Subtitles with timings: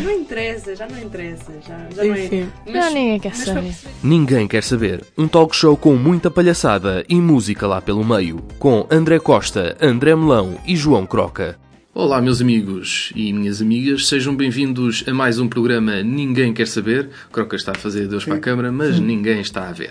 [0.00, 1.52] Não interessa, já não interessa.
[1.66, 2.46] Já, já não é.
[2.66, 3.74] Mas- não, ninguém quer mas saber.
[4.02, 5.04] Ninguém quer saber.
[5.18, 8.38] Um talk show com muita palhaçada e música lá pelo meio.
[8.58, 11.56] Com André Costa, André Melão e João Croca.
[11.94, 17.10] Olá, meus amigos e minhas amigas, sejam bem-vindos a mais um programa Ninguém Quer Saber.
[17.30, 19.90] Croca está a fazer Deus para a câmara, mas ninguém está a ver.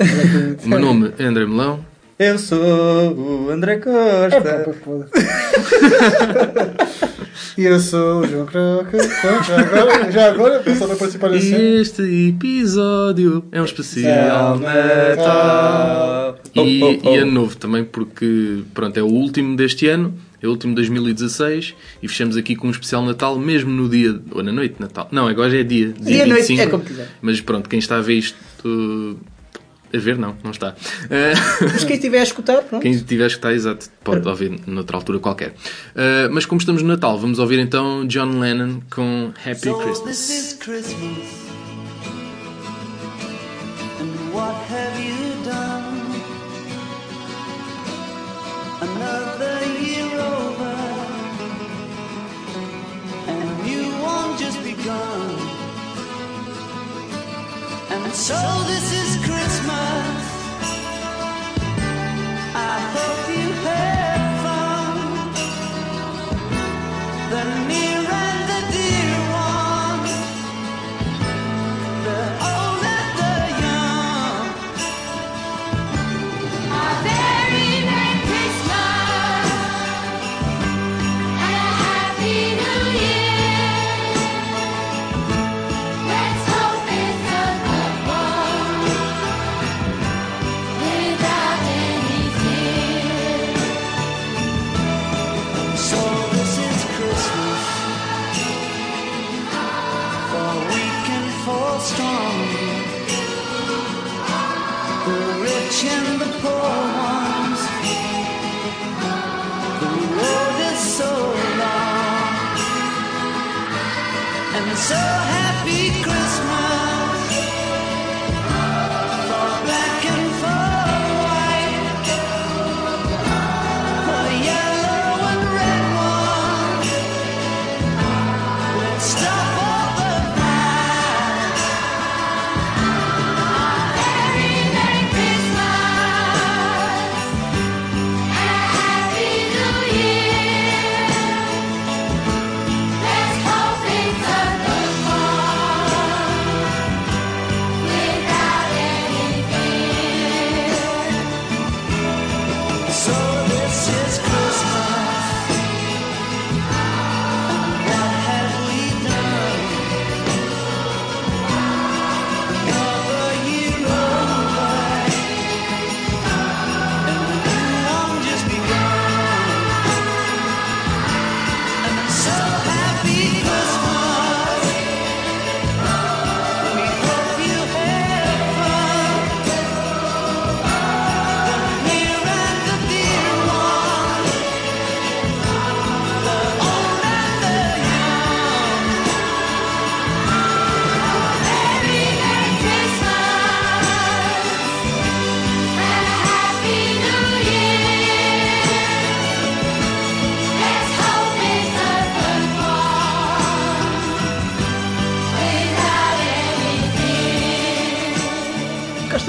[0.63, 1.85] O meu nome é André Melão.
[2.17, 2.59] Eu sou
[3.15, 4.65] o André Costa.
[7.57, 8.97] E eu sou o João Croca.
[9.43, 11.55] Já agora, já agora pensando a participar assim.
[11.55, 16.37] E este episódio é um especial Natal.
[16.55, 17.13] E, Oh, oh, oh.
[17.13, 20.75] e ano novo também, porque pronto, é o último deste ano, é o último de
[20.77, 24.81] 2016 e fechamos aqui com um especial Natal, mesmo no dia ou na noite de
[24.81, 25.07] Natal.
[25.11, 26.61] Não, agora é dia, dia E a noite 25.
[26.61, 27.07] é como quiser.
[27.21, 28.37] Mas pronto, quem está a ver isto.
[29.93, 30.69] A ver, não, não está.
[30.69, 32.81] Uh, Mas quem estiver a escutar, pronto.
[32.81, 35.49] quem tiver que estar exato, pode ouvir noutra altura qualquer.
[35.95, 40.17] Uh, mas como estamos no Natal, vamos ouvir então John Lennon com Happy So Christmas.
[40.17, 41.41] this is Christmas.
[43.99, 45.91] And what have you done?
[48.81, 50.75] Another year over.
[53.27, 55.37] And a new one just begun.
[57.91, 58.35] And so
[58.67, 59.10] this is
[59.71, 60.25] Christmas.
[62.55, 63.30] I hope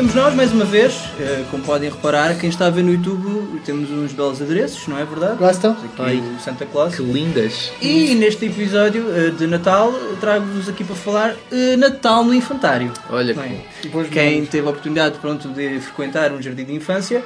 [0.07, 0.95] estamos nós, mais uma vez.
[1.21, 4.99] Eh, Como podem reparar, quem está a ver no YouTube, temos uns belos adereços, não
[4.99, 5.41] é verdade?
[5.41, 5.73] Lá estão.
[5.73, 6.95] Aqui o Santa Claus.
[6.97, 7.71] Que lindas!
[7.81, 12.93] E neste episódio eh, de Natal, trago-vos aqui para falar eh, Natal no Infantário.
[13.11, 13.65] Olha, Bem,
[14.11, 17.23] Quem teve a oportunidade pronto, de frequentar um jardim de infância,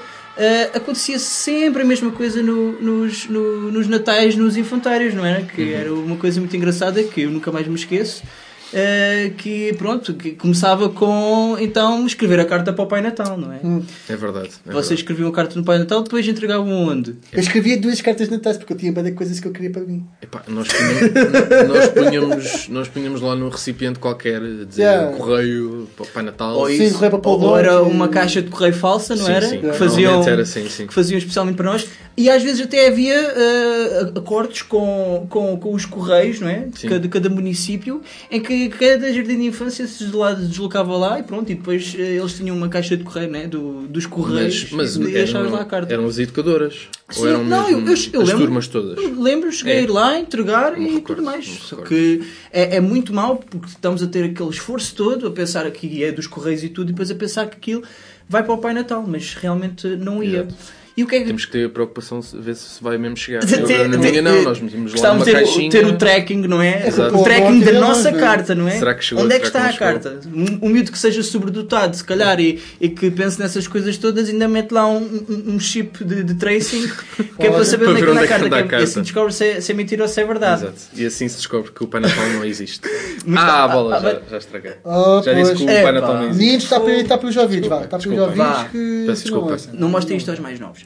[0.75, 5.41] acontecia sempre a mesma coisa no- nos, no- nos natais nos infantários, não era?
[5.43, 8.23] Que era uma coisa muito engraçada que eu nunca mais me esqueço.
[8.73, 13.53] Eh, que pronto, que começava com então escrever a carta para o Pai Natal, não
[13.53, 13.61] é?
[14.09, 14.51] é verdade.
[14.67, 17.17] é Vocês escreviam a carta no Pai Natal, depois entregavam onde?
[17.33, 19.83] Eu escrevia duas cartas de Natal porque eu tinha de coisas que eu queria para
[19.83, 20.05] mim.
[20.23, 25.17] Epá, nós, punhamos, nós, punhamos, nós punhamos lá num recipiente qualquer, a dizer Yeah.
[25.17, 26.57] correio, para o Pai Natal.
[26.57, 29.49] Ou Sim, isso, correio para ou, era uma caixa de correio falsa, não Sim, era?
[29.49, 29.61] sim.
[29.61, 30.87] Que faziam, era assim, sim.
[30.87, 31.87] que faziam especialmente para nós.
[32.17, 36.61] E às vezes até havia eh, acordos com, com, com os correios, não é?
[36.61, 36.89] De Sim.
[36.89, 41.51] cada, cada município, em que que cada jardim de infância se deslocava lá e pronto,
[41.51, 45.09] e depois eh, eles tinham uma caixa de correio né, do, dos correios Mas, mas
[45.09, 45.93] e deixavas lá a carta.
[45.93, 46.89] eram as educadoras?
[47.11, 48.97] Sim, Ou eram não, eu- eu- eu as lembro- turmas todas?
[48.99, 49.89] Eu lembro, cheguei É.
[49.89, 51.47] lá, entregar e recordo, tudo mais.
[51.47, 52.23] Só que
[52.53, 56.11] é, é muito mau porque estamos a ter aquele esforço todo a pensar que é
[56.11, 57.83] dos correios e tudo, e depois a pensar que aquilo
[58.29, 60.41] vai para o Pai Natal, mas realmente não ia.
[60.41, 60.55] Exato.
[60.97, 63.17] E o que é que Temos que ter a preocupação de ver se vai mesmo
[63.19, 63.45] chegar.
[63.45, 65.71] Ter- na minha não, nós metimos lá de ter, caixinha.
[65.71, 66.87] ter o tracking, não é?
[66.89, 67.19] Exato.
[67.19, 68.79] O tracking da nossa carta, não é?
[68.79, 69.23] Será que chegou?
[69.23, 70.21] Onde é que está a carta?
[70.27, 74.31] Um, um miúdo que seja sobredotado, se calhar, e, e que pense nessas coisas todas,
[74.31, 74.97] ainda mete lá um,
[75.29, 76.89] um- um chip de, de tracing
[77.39, 78.49] que é para saber para onde é que anda a onde é que carta.
[78.49, 78.77] que é- carta.
[78.81, 80.63] E assim descobre se é, se é mentira ou se é verdade.
[80.63, 80.81] Exato.
[80.97, 82.81] E assim se descobre que o Pai Natal não existe.
[83.27, 84.73] Muito- ah, a bola, ah, já, mas- já estraguei.
[84.83, 85.59] Ah, Já disse pois.
[85.59, 85.93] que o Pai.
[85.93, 86.39] Natal não existe.
[86.43, 87.83] Meninos, está para, está pelos ouvidos, vá.
[87.85, 89.05] Está pelos ouvidos que.
[89.07, 89.57] Peço desculpa.
[89.75, 90.86] Não mostrem isto aos mais novos.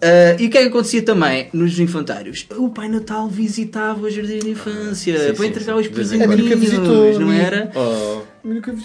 [0.00, 2.46] Ah, e o que é que acontecia também nos infantários?
[2.56, 5.80] O Pai Natal visitava o jardim de infância Sim, para sim, entregar sim.
[5.80, 7.32] os presentinhos, É, visitou, não amigo.
[7.32, 7.72] era?
[7.74, 8.20] Oh,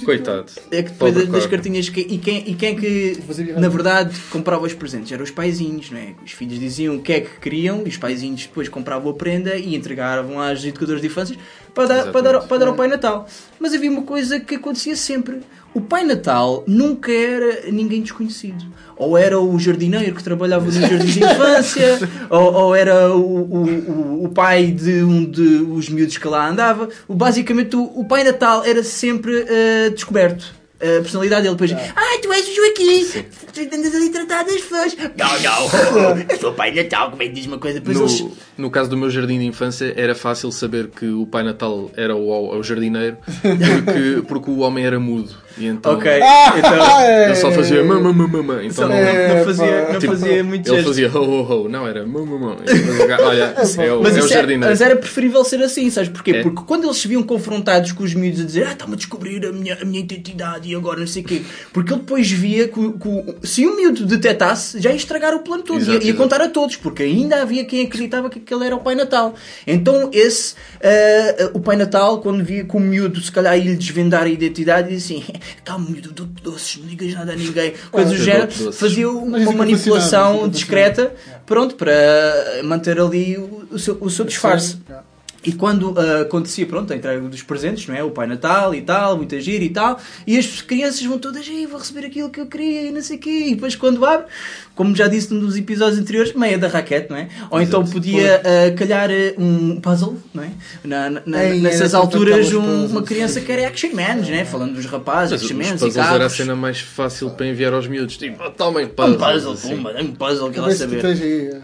[0.03, 0.51] coitado.
[0.71, 3.17] É que depois Pobre das cartinhas que, e, quem, e quem é que
[3.57, 5.11] na verdade comprava os presentes?
[5.11, 6.15] Eram os paizinhos, não é?
[6.25, 9.55] Os filhos diziam o que é que queriam e os paizinhos depois compravam a prenda
[9.55, 11.37] e entregavam às educadoras de infâncias
[11.75, 13.27] para dar, para, dar, para dar ao Pai Natal.
[13.59, 15.41] Mas havia uma coisa que acontecia sempre.
[15.73, 18.65] O Pai Natal nunca era ninguém desconhecido.
[18.95, 21.99] Ou era o jardineiro que trabalhava no jardim de infância,
[22.31, 26.87] ou, ou era o, o, o, pai de um dos miúdos que lá andava.
[27.05, 30.55] O, basicamente, o, o Pai Natal era sempre eh, descoberto.
[30.79, 31.71] A personalidade dele depois.
[31.95, 33.23] Ai, tu és o Joaquim!
[33.53, 34.97] Tu andas ali a tratar das flores!
[35.15, 36.19] Não, não!
[36.29, 37.79] Eu sou o Pai Natal, como é que diz uma coisa?
[37.79, 38.19] Depois eles.
[38.21, 41.89] No, no caso do meu jardim de infância, era fácil saber que o Pai Natal
[41.95, 45.44] era o, o jardineiro porque, porque o homem era mudo.
[45.57, 47.01] E então Ok, então.
[47.25, 48.59] ele só fazia mamã, mamã, mamã.
[48.63, 50.87] Então Só não, não, não É, fazia, não tipo, fazia muito ele gesto.
[50.87, 51.69] fazia ho ho ho.
[51.69, 52.55] Não, era mamã, mamã.
[53.03, 54.65] O gajo, Olha, é o, Mas, é o é- jardineiro.
[54.65, 56.31] mas era preferível ser assim, sabes porquê?
[56.31, 56.41] É.
[56.43, 59.45] Porque quando eles se viam confrontados com os miúdos a dizer ah, está-me a descobrir
[59.45, 61.41] a minha, a minha identidade e agora não sei o quê,
[61.71, 65.33] porque ele depois via que, o- que o- se um miúdo detectasse, já ia estragar
[65.33, 68.39] o plano todo, Exato, ia, ia contar a todos, porque ainda havia quem acreditava que
[68.39, 69.33] aquele era o Pai Natal.
[69.65, 73.75] Então, esse, ah, o Pai Natal, quando via que o miúdo se calhar ia lhe
[73.75, 75.25] desvendar a identidade, dizia assim:
[75.63, 79.57] calma, miúdo, dou-te doces, não digas nada a ninguém, coisas do género, fazia uma fascinado,
[79.57, 81.15] manipulação fica discreta,
[81.45, 81.93] pronto, para
[82.63, 84.77] manter ali o, seu, o seu disfarce.
[85.45, 88.03] E quando ah, acontecia, pronto, a entrega dos presentes, não é?
[88.03, 91.67] O Pai Natal e tal, muita gira e tal, e as crianças vão todas, Ei,
[91.67, 93.45] vou receber aquilo que eu queria e não sei o quê.
[93.49, 94.25] E depois quando abre,
[94.75, 97.29] como já disse num dos episódios anteriores, meia da raquete, não é?
[97.49, 97.93] Ou então Exato.
[97.93, 100.49] podia ah, calhar ah, um puzzle, não é?
[100.83, 103.45] Na, na- na- Ei, nessas alturas, um- puzzles, uma criança sim.
[103.45, 104.43] que era action man, não é?
[104.45, 106.33] Falando dos rapazes, Mas action os mans e puzzles era a carros.
[106.33, 108.17] cena mais fácil para enviar aos miúdos.
[108.17, 109.17] Tipo, oh, tomem Um puzzles.
[109.17, 109.75] puzzle, assim.
[109.77, 111.05] pumba, um puzzle que ela saber.
[111.05, 111.61] aí, é.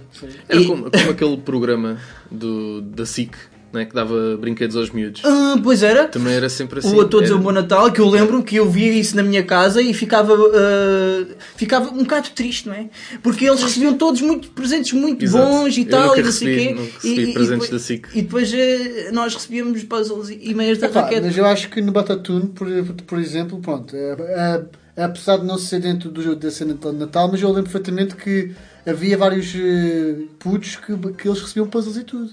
[0.49, 1.97] Era E- como, como aquele programa
[2.31, 3.35] do, da SIC,
[3.73, 5.21] né, que dava brinquedos aos miúdos.
[5.23, 6.05] Ah, pois era.
[6.09, 6.93] Também era sempre assim.
[6.93, 9.23] O A Todos Era- um Bom Natal, que eu lembro que eu via isso na
[9.23, 11.25] minha casa e ficava, ah,
[11.55, 12.87] ficava um bocado triste, não é?
[13.23, 15.45] Porque eles recebiam todos muito presentes muito Exato.
[15.45, 16.73] bons e Eu tal, nunca e não sei o quê.
[16.73, 18.07] nunca recebi presentes da SIC.
[18.13, 21.21] E depois eh, nós recebíamos puzzles e, e meias da Epá, raquete.
[21.25, 22.67] mas eu acho que no Batatune, por,
[23.05, 26.91] por exemplo, pronto, é, é- é, apesar de não ser dentro do, da cena de
[26.91, 28.51] Natal, mas eu lembro perfeitamente que
[28.85, 32.31] havia vários eh, putos que, que eles recebiam puzzles e tudo.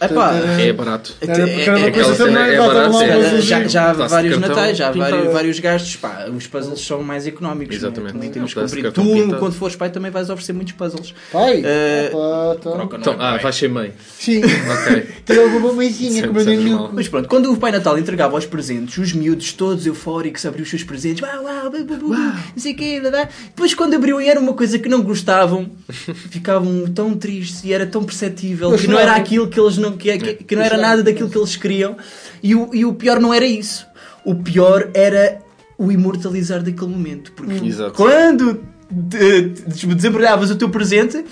[0.00, 1.14] Epá, É barato.
[1.20, 3.16] É- é aquela cena, também, é dar barato, é.
[3.18, 5.96] um Já, já, há vários cartão, natais, já há vários, vários gastos.
[5.96, 7.74] Pá, os puzzles são mais económicos.
[7.76, 8.02] Exatamente.
[8.02, 8.12] Não é?
[8.12, 8.92] Também temos que cumprir.
[8.92, 9.38] Tu, pintado.
[9.38, 11.14] quando fores pai, também vais oferecer muitos puzzles.
[11.32, 12.78] Pai, Eh, opa, então.
[12.78, 13.38] Não Então, é ah, pai.
[13.40, 13.92] vai ser mãe.
[14.18, 15.06] Sim, Ok.
[15.26, 16.90] tem alguma mãezinha nem mal.
[16.92, 20.70] Mas pronto, quando o Pai Natal entregava os presentes, os miúdos todos eufóricos abriam os
[20.70, 23.28] seus presentes, uau, uau, bu, bu, bu, bu, não sei o quê, blá, blá.
[23.46, 25.70] depois quando abriu e era uma coisa que não gostavam,
[26.30, 30.16] ficavam tão tristes e era tão perceptível que não era aquilo que eles não que,
[30.18, 31.96] que, que não era nada daquilo que eles queriam
[32.42, 33.86] e o, e o pior não era isso,
[34.24, 35.38] o pior era
[35.76, 37.92] o imortalizar daquele momento, porque Exato.
[37.92, 41.24] quando de- de- desembrulhavas o teu presente.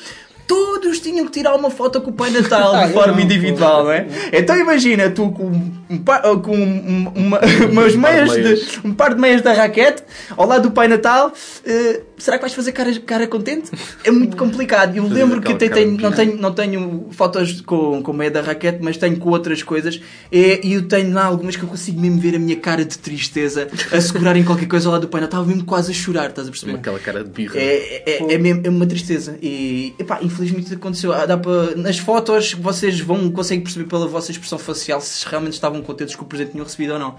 [0.48, 3.82] Todos tinham que tirar uma foto com o Pai Natal Ah, de forma não, individual,
[3.82, 4.06] não é?
[4.32, 5.50] Então imagina tu com,
[5.90, 8.60] um pa- com um- uma, umas Um par de meias meias.
[8.60, 10.04] de, um par de meias da raquete
[10.36, 11.32] ao lado do Pai Natal.
[11.64, 13.70] eh, será que vais fazer cara, cara contente?
[14.04, 14.96] É muito complicado.
[14.96, 18.78] Eu lembro que até tenho, não, tenho, não tenho fotos com, com meia da raquete,
[18.80, 20.00] mas tenho com outras coisas.
[20.30, 22.98] E, e eu tenho lá algumas que eu consigo mesmo ver a minha cara de
[22.98, 26.30] tristeza a segurar em qualquer coisa ao lado do Pai Natal, mesmo quase a chorar,
[26.30, 26.74] estás a perceber?
[26.74, 27.58] Aquela cara de birra.
[27.58, 29.38] É, é, é, mesmo, é uma tristeza.
[29.42, 31.12] E epá, infelizmente aconteceu.
[31.12, 35.54] Ah, Dá para, nas fotos vocês vão conseguem perceber pela vossa expressão facial se realmente
[35.54, 37.16] estavam contentes com o presente que tinham recebido ou não.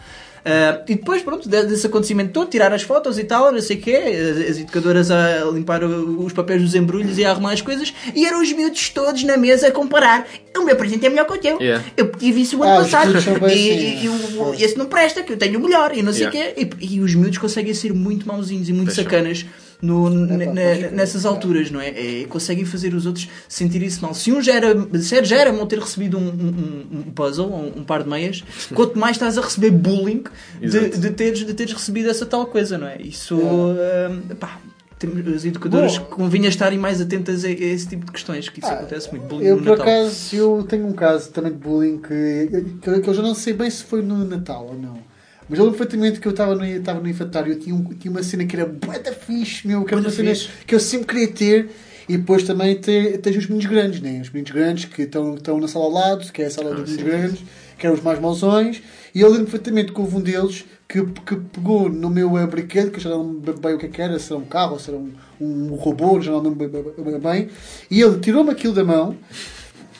[0.50, 3.75] Ah, e depois, pronto, de- desse acontecimento todo, tirar as fotos e tal, não sei
[3.77, 7.51] o quê, as, as educadoras a limpar o- os papéis dos embrulhos e a arrumar
[7.51, 10.25] as coisas e eram os miúdos todos na mesa a comparar.
[10.58, 11.60] O meu presente é melhor que o teu.
[11.62, 11.84] Yeah.
[11.98, 13.12] Eu tive isso o ano Ah, passado.
[13.12, 13.51] bem E, assim.
[13.51, 16.30] e- e o- esse não presta, que eu tenho o melhor e não sei o
[16.34, 16.54] Yeah.
[16.56, 16.70] quê.
[16.82, 19.04] E, e os miúdos conseguem ser muito mauzinhos e muito são.
[19.04, 19.46] sacanas.
[19.81, 20.91] No, crer.
[20.91, 21.89] nessas alturas, não é?
[22.22, 24.13] É, Conseguem fazer os outros sentir-se mal.
[24.13, 27.48] Se um já era, se era- já era mal ter recebido um, um- um puzzle,
[27.53, 28.43] um, um par de meias,
[28.74, 30.24] quanto mais estás a receber bullying
[30.60, 33.00] de, de, teres, de teres recebido essa tal coisa, não é?
[33.01, 34.60] Isso, hum, pá,
[34.98, 36.05] temos- as educadoras Bom.
[36.05, 39.27] convinha estarem mais atentas a, a esse tipo de questões, que isso Ah, acontece muito.
[39.27, 39.93] Bullying Eu, no por Natal.
[39.93, 42.50] acaso, eu tenho um caso também de bullying que,
[42.81, 45.05] que, que eu já não sei bem se foi no Natal ou não.
[45.50, 48.12] Mas eu lembro perfeitamente que eu estava no, estava no infantário e tinha, um- tinha
[48.12, 50.30] uma cena que era bué da fixe, meu, que era uma cena
[50.66, 51.70] que eu sempre queria ter.
[52.10, 54.20] E depois também tens os meninos grandes, né?
[54.22, 56.89] Os meninos grandes que estão, estão na sala ao lado, que é a sala dos
[56.89, 57.44] meninos grandes,
[57.77, 58.82] que eram os mais mauzões.
[59.13, 62.92] E eu lembro perfeitamente que houve um deles que, que pegou no meu eh, brinquedo,
[62.92, 64.80] que eu já não lembro bem o que é que era, se era um carro
[64.80, 65.12] se era um,
[65.42, 67.50] um robô, já não lembro bem- bem.
[67.92, 69.18] E ele tirou-me aquilo da mão,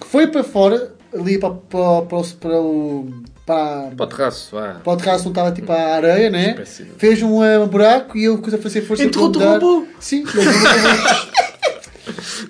[0.06, 3.12] foi para fora, ali para, para, para, para o.
[3.48, 4.74] Para, Para o terraço, vá.
[4.84, 6.54] para o terraço onde estava tipo a areia, né?
[6.54, 6.66] De-
[6.98, 9.66] Fez um, eh, um buraco e eu coisa a fazer força Enterrou-te para o mudar.
[9.66, 9.88] robô?
[10.02, 10.26] Sim.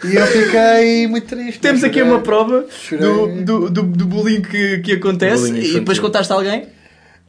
[0.03, 1.59] E eu fiquei muito triste.
[1.59, 2.65] Temos aqui uma prova
[2.99, 6.65] do, do, do, do bullying que, que acontece Bullying e depois contaste a alguém.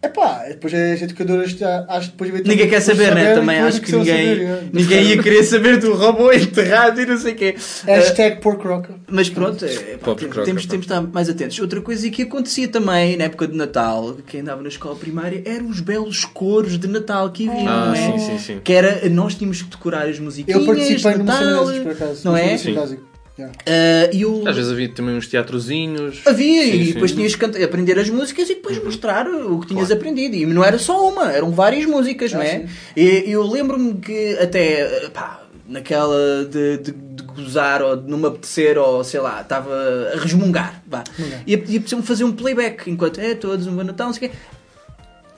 [0.01, 3.35] Epá, depois as educadoras já- acho que depois eventualmente Ninguém quer depois saber, né?
[3.35, 4.63] Também acho que ninguém, saber, é.
[4.73, 7.57] ninguém ia querer saber do robô enterrado e não sei o quê.
[7.83, 8.95] Ah, Hashtag pork rocker.
[9.09, 10.45] Mas pronto, é, pá, temos, temos, pá.
[10.45, 11.59] temos de estar mais atentos.
[11.59, 15.69] Outra coisa que acontecia também na época de Natal, quem andava na escola primária, eram
[15.69, 18.19] os belos coros de Natal que haviam, Ah, não é?
[18.19, 18.61] sim, sim, sim.
[18.63, 21.83] Que era, nós tínhamos que decorar as musiquinhas Eu participei de numa cena Natal, dessas
[21.83, 22.21] por acaso.
[22.25, 22.57] não é?
[22.57, 22.99] Sim.
[23.39, 23.57] Yeah.
[23.67, 24.43] Ah, e eu...
[24.47, 26.23] Às vezes havia também uns teatrozinhos.
[26.27, 26.93] Havia, Sim, e sim.
[26.93, 30.35] depois tinhas que aprender as músicas e depois mostrar o que tinhas aprendido.
[30.35, 32.61] E não era só uma, eram várias músicas, não é?
[32.61, 32.69] sim.
[32.97, 38.27] E eu lembro-me que até, pá, naquela de, de, de gozar ou de não me
[38.27, 39.71] apetecer, ou sei lá, estava
[40.15, 41.05] a resmungar, vá.
[41.47, 44.37] E apetecia-me fazer um playback enquanto é todos um bom Natal, não sei o quê.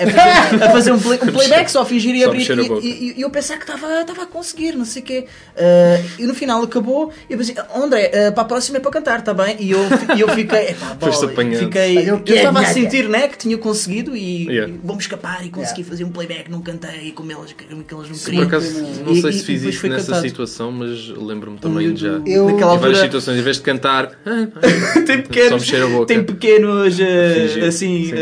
[0.00, 2.50] A fazer, a fazer um, play- um playback, só fingir e Só abrir
[2.82, 5.26] e, e- e eu pensar que estava estava a conseguir, não sei o quê.
[5.56, 8.80] Ah, e no final acabou e eu pensei, "Oh, André, ah, para a próxima é
[8.80, 9.56] para cantar, está bem?
[9.60, 9.80] E eu,
[10.16, 11.28] e eu fiquei, epá, bola,
[11.58, 14.72] fiquei eu estava a sentir né, que tinha conseguido e, Yeah.
[14.72, 15.90] e vamos escapar e consegui Yeah.
[15.90, 18.44] fazer um playback, não cantei como elas, como elas não Por queriam.
[18.44, 20.26] acaso, não sei se fiz isso nessa cantado.
[20.28, 22.20] situação, mas lembro-me também já.
[22.26, 24.10] Eu- Em várias altura situações, em vez de cantar,
[25.06, 26.06] tem só pequenos, mexer a boca.
[26.06, 26.98] tem pequenos
[27.66, 28.12] assim Sim.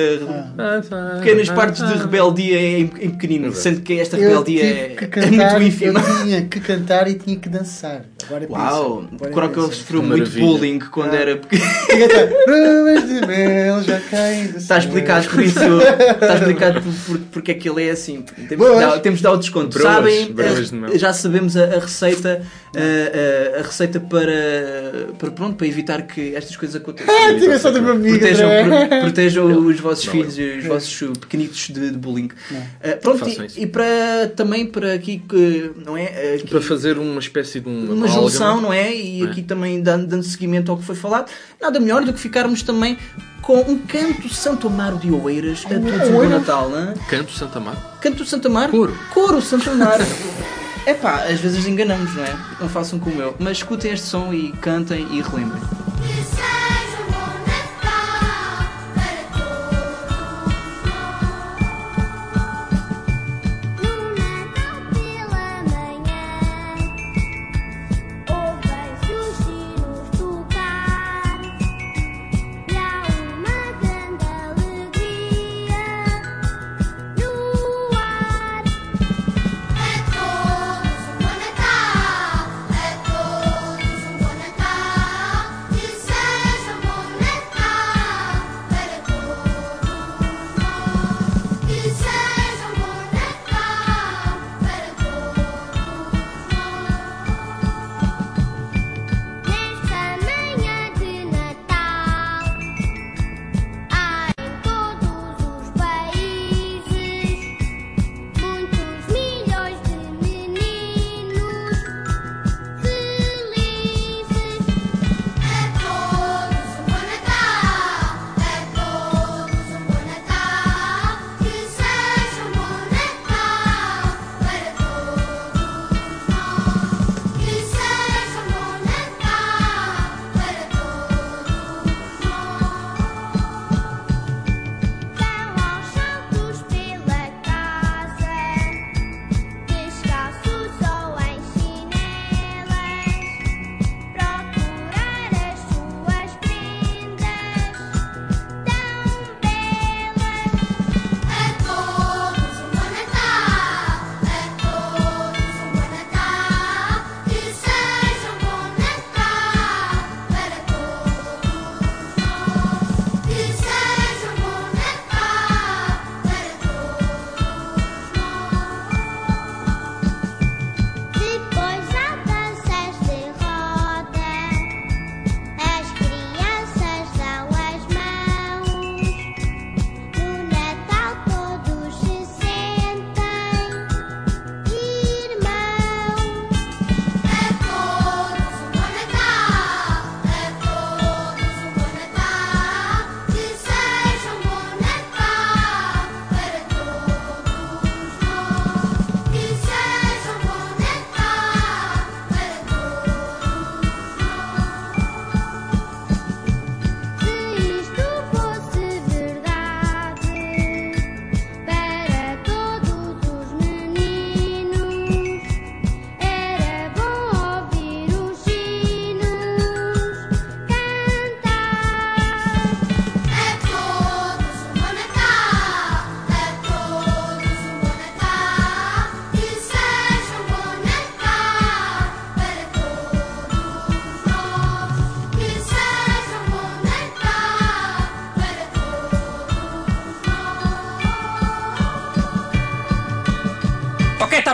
[0.58, 4.88] ah, pequenas partes de rebeldia em, em pequenino, sendo que esta Eu rebeldia tive é,
[4.96, 6.00] que é cantar, muito ínfima.
[6.00, 8.04] eu tinha que cantar e tinha que dançar.
[8.26, 8.58] Agora pensa.
[8.58, 9.78] Uau, Agora claro que ele pensa.
[9.80, 10.46] sofreu muito Maravilha.
[10.46, 11.16] bullying quando Ah.
[11.16, 11.64] era pequeno.
[11.88, 12.26] Cantar,
[14.52, 15.58] do Está explicado por isso,
[16.20, 18.22] está explicado por, por, porque é que ele é assim.
[18.48, 19.78] Temos de dar, temos de dar o desconto.
[19.78, 22.42] Broas, Sabem, broas eh, já sabemos a, a receita,
[22.76, 24.32] a, a receita para,
[25.18, 27.14] para, pronto, para evitar que estas coisas aconteçam.
[27.14, 28.18] Ah, só de uma amiga.
[28.18, 28.86] Protejam, André.
[28.88, 32.28] pro- protejam os vossos Não, filhos e os vossos pequenitos de, de bullying.
[32.82, 37.20] Eh, pronto, e, e para também para aqui que não é aqui- para fazer uma
[37.20, 38.94] espécie de um uma junção, não é?
[38.94, 42.62] E aqui também dando, dando seguimento ao que foi falado, nada melhor do que ficarmos
[42.62, 42.98] também
[43.42, 46.94] com um canto Santo Amaro de Oeiras a todos um bom Natal, não é?
[47.08, 47.98] Canto Santa Mar.
[48.00, 48.70] Canto Santo Amaro?
[48.72, 48.98] Coro.
[49.14, 50.04] Coro Santo Amaro.
[50.88, 52.34] É pá, às vezes enganamos, não é?
[52.58, 53.36] Não façam como eu.
[53.38, 55.60] Mas escutem este som e cantem e relembrem.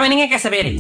[0.05, 0.75] ไม่ได้ง่ายแกสเปริ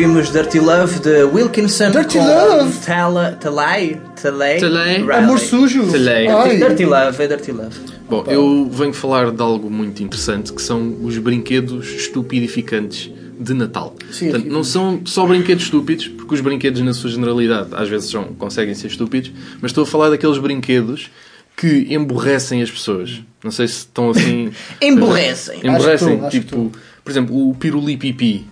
[0.00, 2.72] Ouvimos Dirty Love de Wilkinson Dirty com Love?
[2.86, 4.96] Tala, Talay, Talay, Talay.
[4.96, 5.14] Riley.
[5.14, 5.92] Amor sujo.
[5.92, 6.26] Talei.
[6.26, 6.56] Ai.
[6.56, 7.78] Dirty Love, é Dirty Love.
[8.08, 13.94] Bom, eu venho falar de algo muito interessante que são os brinquedos estupidificantes de Natal.
[14.10, 18.08] Sim, Portanto, não são só brinquedos estúpidos, porque os brinquedos, na sua generalidade, às vezes
[18.08, 21.10] são, conseguem ser estúpidos, mas estou a falar daqueles brinquedos
[21.54, 23.20] que emborrecem as pessoas.
[23.44, 24.50] Não sei se estão assim.
[24.80, 25.58] Emborrecem.
[25.62, 25.92] Emborrecem.
[25.92, 26.72] Acho estou, acho tipo,
[27.04, 28.46] por exemplo, o Piruli Pipi,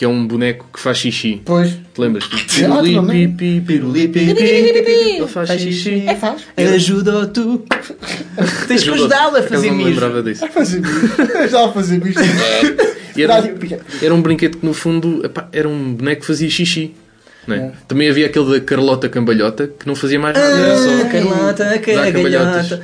[0.00, 1.42] que é um boneco que faz xixi.
[1.44, 1.72] Pois.
[1.72, 2.24] Te lembras?
[2.24, 3.28] Tipo, Ah, Piruli também.
[3.36, 4.30] Pipi, Piruli Pipi.
[4.30, 6.04] Ele faz xixi.
[6.06, 6.40] É faz.
[6.56, 7.62] Ajuda tu.
[8.66, 9.90] Tens que ajudá-la a Por acaso fazer não me mijo.
[10.00, 10.48] lembrava disso.
[10.48, 11.16] Fazer bicho.
[11.52, 12.18] Já a fazer bicho.
[13.14, 16.94] E era, um brinquedo que no fundo epá, era um boneco que fazia xixi.
[17.46, 17.58] Não é?
[17.58, 17.72] É.
[17.88, 21.78] Também havia aquele da Carlota Cambalhota que não fazia mais nada, Ah, só Carlota.
[21.78, 22.80] Caralhota.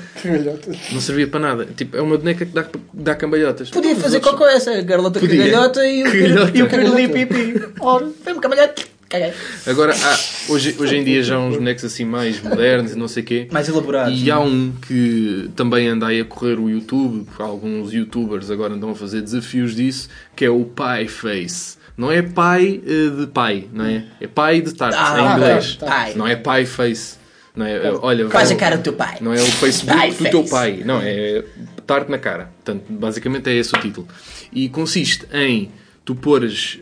[0.92, 1.66] Não servia para nada.
[1.76, 3.70] Tipo, é uma boneca que dá, dá cambalhotas.
[3.70, 5.44] Podia fazer outros- cocô essa, a Carlota Podia.
[5.44, 6.58] cagalhota e o, Cagalhota.
[6.58, 7.62] e o Caroli pipi.
[7.80, 8.82] Ora, foi-me camalhota.
[9.08, 9.32] Caguei.
[9.68, 10.18] Agora, há,
[10.52, 13.26] hoje, hoje em dia já há uns bonecos assim mais modernos e não sei o
[13.26, 13.46] quê.
[13.52, 14.20] Mais elaborados.
[14.20, 18.74] E há um que também anda aí a correr o YouTube, porque alguns youtubers agora
[18.74, 21.76] andam a fazer desafios disso, que é o Pie Face.
[21.96, 24.04] Não é pai eh, de pai, não é?
[24.20, 25.76] É pai de tarte, Ah, em inglês.
[25.76, 26.10] tá.
[26.14, 27.16] Não é Pie Face.
[27.54, 29.16] Não é, olha, Faz a cara do teu pai.
[29.20, 30.82] Não é o Facebook Pie do teu pai.
[30.84, 31.42] Não, é
[31.86, 32.50] tarte na cara.
[32.62, 34.06] Portanto, basicamente é esse o título.
[34.52, 35.70] E consiste em
[36.04, 36.80] tu pôres.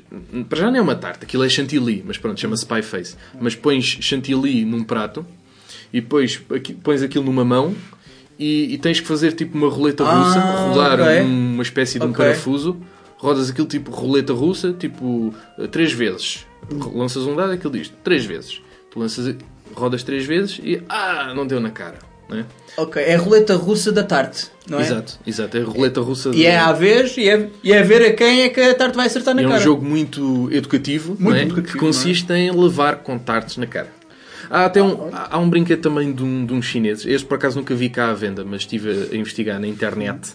[0.48, 3.14] Para já não é uma tarte, aquilo é chantilly, mas pronto, chama-se pie face.
[3.40, 5.24] Mas pões chantilly num prato
[5.92, 7.72] e depois aqui- pões aquilo numa mão
[8.36, 11.20] e, e tens que fazer tipo uma roleta russa, Ah, rodar ok.
[11.22, 12.16] uma espécie de um Ok.
[12.24, 12.76] parafuso,
[13.24, 16.46] rodas aquilo tipo roleta russa, tipo eh, três vezes.
[16.94, 18.60] Lanças um dado e aquilo diz três vezes.
[18.90, 19.34] Tu lanças,
[19.74, 21.98] rodas três vezes e ah, não deu na cara.
[22.30, 22.42] É?
[22.78, 24.82] Ok, é a roleta russa da tarte, não é?
[24.82, 25.56] Exato, exato.
[25.58, 26.30] É a roleta russa.
[26.30, 28.74] E de- é à vez e é, e é ver a quem é que a
[28.74, 29.62] tarte vai acertar na É um cara.
[29.62, 31.42] jogo muito educativo, não é?
[31.42, 33.92] educativo, que consiste em levar com tartes na cara.
[34.50, 37.04] Há até um, há um brinquedo também de um, de uns chineses.
[37.06, 40.32] Este por acaso nunca vi cá à venda, mas estive a investigar na internet.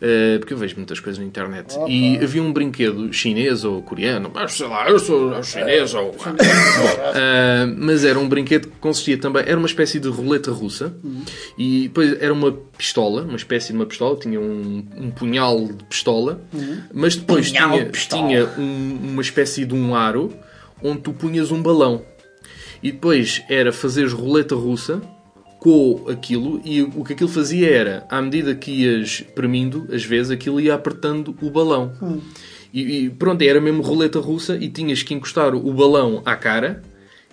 [0.00, 1.76] Eh, porque eu vejo muitas coisas na internet.
[1.88, 6.12] E havia um brinquedo chinês ou coreano, mas sei lá, eu sou chinês ou.
[6.12, 6.18] Bom,
[7.14, 10.94] eh, mas era um brinquedo que consistia também, era uma espécie de roleta russa
[11.58, 15.84] e depois era uma pistola, uma espécie de uma pistola, tinha um, um punhal de
[15.84, 16.40] pistola,
[16.92, 20.32] mas depois Punhal tinha, de tinha um- uma espécie de um aro
[20.82, 22.02] onde tu punhas um balão.
[22.82, 25.02] E depois era fazeres roleta russa
[25.60, 30.32] com aquilo e o que aquilo fazia era, à medida que ias premindo, às vezes,
[30.32, 31.92] aquilo ia apertando o balão.
[32.72, 36.82] E, e pronto, era mesmo roleta russa e tinhas que encostar o balão à cara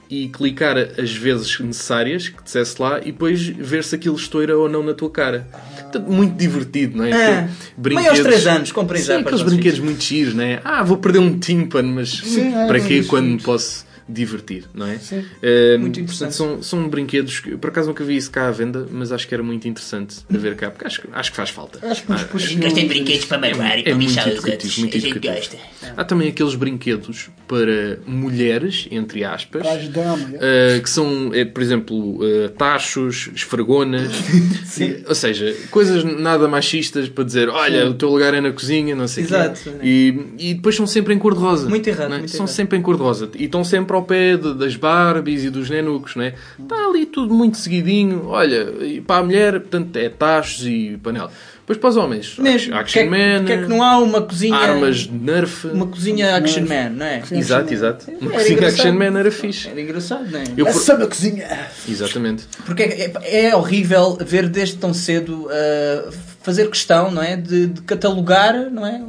[0.10, 4.70] e clicar as vezes necessárias que dissesse lá e depois ver se aquilo estoura ou
[4.70, 5.48] não na tua cara.
[5.82, 7.12] Portanto, muito divertido, não é?
[7.12, 7.50] É.
[7.78, 10.62] Meio aos três anos, comprei Sim, já para aqueles brinquedos muito giros, não é?
[10.63, 13.46] Ah, vou perder um tímpano, mas Sim, é, para é quê quando isso.
[13.46, 14.98] posso divertir, não é?
[14.98, 15.24] Sim.
[15.41, 16.36] Eh, Muito portanto, interessante.
[16.36, 19.34] são, são brinquedos que, por acaso nunca vi isso cá à venda, mas acho que
[19.34, 21.80] era muito interessante a ver cá, porque acho, que- acho que faz falta.
[21.86, 24.78] Acho que Nunca tem brinquedos para magoar e É para muito lixar os educativo, outros.
[24.78, 25.58] muito A gente gosta.
[25.98, 30.78] Há também aqueles brinquedos para mulheres, entre aspas, Para é.
[30.78, 34.12] Uh, que são, eh, por exemplo, uh, tachos, esfregonas,
[35.08, 39.08] ou seja, coisas nada machistas para dizer, olha, o teu lugar é na cozinha, não
[39.08, 39.60] sei o Exato.
[39.63, 39.72] quê.
[39.84, 41.67] E, e depois são sempre em cor-de-rosa.
[41.70, 42.17] Muito errado, é?
[42.20, 42.56] muito São errado.
[42.56, 43.30] sempre em cor-de-rosa.
[43.36, 46.34] E estão sempre ao pé de- das Barbies e dos nenucos, não é?
[46.60, 48.28] Está ali tudo muito seguidinho.
[48.28, 51.32] Olha, e para a mulher, portanto, é tachos e panela.
[51.60, 52.74] Depois para os homens, Mesmo.
[52.76, 54.56] Action Porque é, Man, porque é que não há uma cozinha...
[54.56, 55.68] armas de Nerf.
[55.68, 57.22] Uma cozinha Action Man, não é?
[57.30, 58.10] Exato, exato.
[58.10, 58.80] Uma Era cozinha engraçado.
[58.88, 59.68] Action Man era fixe.
[59.68, 60.44] Era engraçado, não é?
[60.56, 61.46] Eu, É por- só na cozinha.
[61.90, 62.46] Exatamente.
[62.66, 67.36] Porque é, é horrível ver desde tão cedo uh, fazer questão, não é?
[67.36, 69.02] De, de catalogar, não é?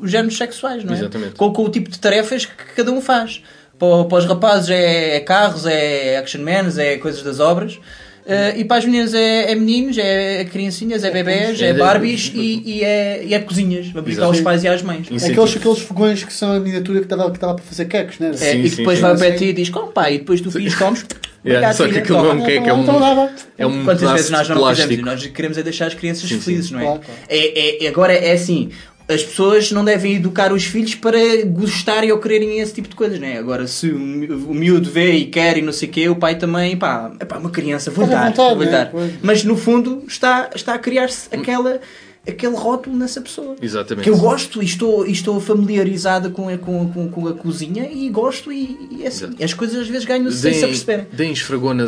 [0.00, 0.96] Os géneros sexuais, não é?
[0.98, 1.34] Exatamente.
[1.34, 3.42] Com, com o tipo de tarefas que cada um faz.
[3.84, 7.78] Para, para os rapazes é, é carros, é action mans, é coisas das obras.
[8.24, 12.32] Uh, e para as meninas é, é meninos, é criancinhas, é bebés, é É- Barbies
[12.34, 13.88] e, e é, e é cozinhas.
[13.88, 15.06] Para brincar aos pais e às mães.
[15.08, 18.28] Aqueles, aqueles fogões que são a miniatura que estava que estava para fazer queques, não
[18.28, 18.36] era?
[18.36, 19.02] É, Sim, e sim, depois sim.
[19.02, 19.30] vai Sim.
[19.30, 20.14] de ti e diz: Como pai?
[20.14, 21.04] E depois tu filhos comes.
[21.46, 24.66] Yeah, só que filha, aquilo não é é um, é um Quantas vezes nós não
[24.70, 26.40] fizemos e nós queremos é deixar as crianças Sim, sim.
[26.40, 26.84] felizes, não é?
[26.84, 27.20] Claro, claro.
[27.28, 28.70] É, é- Agora é assim,
[29.06, 33.20] as pessoas não devem educar os filhos para gostarem ou quererem esse tipo de coisas,
[33.20, 33.36] não é?
[33.36, 36.16] Agora, se o, mi- o miúdo vê e quer e não sei o quê, o
[36.16, 38.70] pai também, pá, é pá, uma criança, vou dar, vontade, vou né?
[38.70, 38.92] dar.
[39.22, 41.80] Mas no fundo está, está a criar-se aquela,
[42.26, 43.56] aquele rótulo nessa pessoa.
[43.60, 44.04] Exatamente.
[44.04, 47.86] Que eu gosto e estou, e estou familiarizada com, a- com, com, com a cozinha
[47.92, 49.30] e gosto e, e é assim.
[49.42, 51.06] As coisas às vezes ganham-se sem se aperceberem.
[51.12, 51.34] Deem,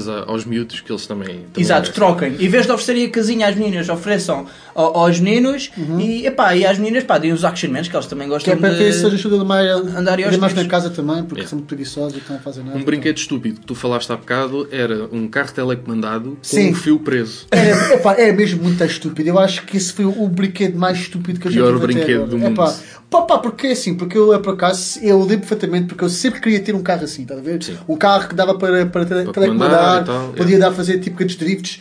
[0.06, 1.28] a- aos miúdos que eles também.
[1.28, 1.94] também Exato, gostam.
[2.14, 2.34] troquem.
[2.44, 4.46] Em vez de oferecerem a casinha às meninas, ofereçam
[4.76, 8.06] ao- aos meninos e, epá, e às meninas, pá, deem os action mans, que eles
[8.06, 8.78] também Que gostam é para de...
[8.78, 10.66] ter essa ajuda mais, andar e aos andar mais na tiros.
[10.70, 11.46] casa também, porque É.
[11.46, 12.76] são muito preguiçosos e não fazem nada.
[12.78, 16.70] Um brinquedo estúpido que tu falaste há bocado era um carro telecomandado com Sim.
[16.70, 17.46] um fio preso.
[17.50, 19.28] É, epá, é mesmo muito estúpido.
[19.30, 21.86] Eu acho que esse foi o brinquedo mais estúpido que eu já Pior tive até
[21.94, 22.30] brinquedo agora.
[22.30, 22.52] do mundo.
[22.52, 22.74] Epá,
[23.10, 26.08] pá, pá, porque é assim, porque eu, é por acaso, eu lembro perfeitamente, porque eu
[26.08, 27.62] sempre queria ter um carro assim, estás a ver?
[27.62, 27.76] Sim.
[27.88, 30.58] Um carro que dava para, para, Para telecomandar, tal, podia é.
[30.58, 31.80] dar a fazer tipo grandes drifts,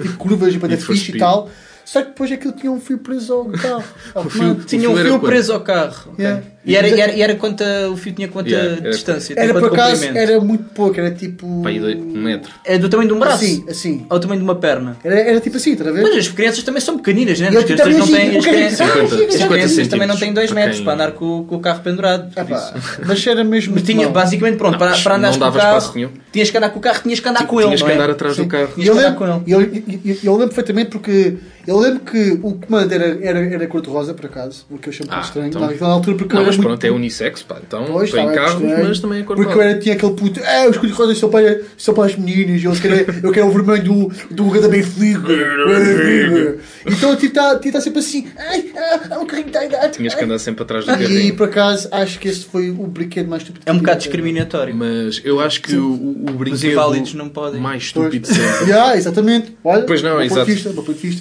[0.00, 1.18] tipo curvas e para fixe e Speed.
[1.18, 1.50] tal.
[1.90, 3.82] Só que depois aquilo tinha um fio preso ao carro.
[4.14, 4.54] ao fio-.
[4.64, 6.14] Tinha um fio preso ao carro.
[6.16, 6.40] Yeah.
[6.64, 9.34] E, era, era, era quanta, o fio tinha quanta Yeah, era- distância?
[9.34, 11.62] Era por quanto acaso, era muito pouco, era tipo.
[11.62, 12.52] Pai, um metro.
[12.66, 13.36] É do tamanho de um braço?
[13.42, 14.06] Assim, assim.
[14.10, 14.96] Ou do tamanho de uma perna?
[15.02, 16.02] Era, era tipo assim, estás a ver?
[16.02, 17.48] Mas as crianças também são pequeninas, né?
[17.48, 18.36] As crianças também não têm...
[18.36, 21.12] As crianças, 50, as 50 crianças também não centímetros têm 2 para metros para andar
[21.12, 22.30] com, com o carro pendurado.
[22.38, 23.00] Epá, isso.
[23.06, 23.72] mas era mesmo.
[23.74, 25.96] Mas muito tinha, basicamente, pronto, Não, para, para andares não com o dava espaço carro,
[25.98, 26.10] nenhum.
[26.30, 27.96] tinhas que andar com o carro, tinhas que andar com ele, Tinhas não que é?
[27.96, 28.68] andar atrás do carro.
[28.76, 31.78] E eu, Tinhas que lembro, andar com eu, eu, eu- eu lembro perfeitamente porque eu
[31.78, 35.24] lembro que o comando era, cor-de-rosa, por acaso, o que eu achei um pouco Ah,
[35.24, 35.48] estranho.
[35.48, 37.58] então- Naquela altura, porque mas muito pronto, é unissex, pá.
[37.66, 38.88] Então Pois, tem estava carros, estranho.
[38.88, 41.60] mas também é cor Porque eu era, tinha aquele puto, ah, os cor-de-rosa são para,
[41.76, 45.20] são para as meninas, eu quero, eu quero o vermelho do, do Gada Benfica.
[46.86, 48.72] Então tipo, está tá sempre assim, ai,
[49.10, 49.88] ah, o carrinho está a dar.
[49.90, 51.36] Tinhas que andar sempre atrás do E carrinho.
[51.36, 53.64] por acaso acho que esse foi o brinquedo mais estúpido.
[53.66, 54.74] É um eu bocado discriminatório.
[54.74, 57.60] Mas eu acho que o, o brinquedo inválidos não podem.
[57.60, 58.06] mais Pois.
[58.14, 58.50] estúpido sempre.
[58.70, 59.56] Yeah, exatamente.
[59.64, 60.44] Olha, Pois não, bom exato.
[60.46, 60.70] vista,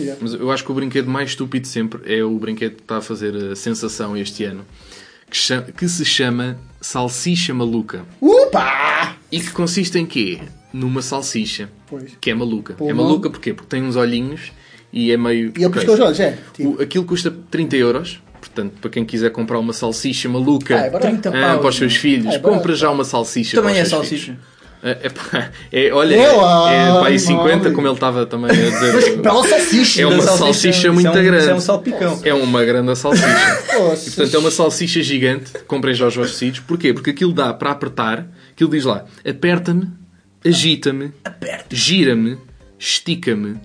[0.03, 0.17] yeah.
[0.21, 3.01] Mas eu acho que o brinquedo mais estúpido sempre é o brinquedo que está a
[3.01, 4.65] fazer a sensação este ano.
[5.29, 8.03] Que, que se chama Salsicha Maluca.
[8.21, 9.15] Upa!
[9.31, 10.39] E que consiste em quê?
[10.73, 11.69] Numa salsicha.
[11.87, 12.11] Pois.
[12.19, 12.73] Que é maluca.
[12.73, 13.05] Pô, é mal.
[13.05, 13.53] maluca porquê?
[13.53, 14.51] Porque tem uns olhinhos
[14.93, 15.51] e é meio.
[15.57, 16.37] E ele pisca os olhos, é.
[16.53, 18.19] Tipo, O- aquilo custa 30 euros.
[18.39, 21.07] Portanto, para quem quiser comprar uma salsicha maluca Ah, é barato.
[21.11, 22.01] 30 ah, para os seus meu.
[22.01, 23.57] filhos, Ah, é compra já uma salsicha.
[23.57, 24.25] Também para é os seus salsicha.
[24.33, 24.39] filhos.
[24.81, 27.73] É, é, pá, é, olha, É é, é para aí 50, homem.
[27.73, 28.93] como ele estava também a dizer.
[28.93, 30.01] Mas que bela salsicha!
[30.01, 31.41] É uma Da salsicha isso muito é um, grande.
[31.41, 32.19] Isso é um salpicão.
[32.23, 33.27] É uma grande salsicha.
[33.79, 35.51] E, portanto, é uma salsicha gigante.
[35.67, 36.63] Comprem já os vossos sítios.
[36.65, 36.93] Porquê?
[36.93, 38.25] Porque aquilo dá para apertar.
[38.51, 39.89] Aquilo diz lá: aperta-me,
[40.45, 41.11] agita-me,
[41.69, 42.37] gira-me,
[42.77, 43.57] estica-me,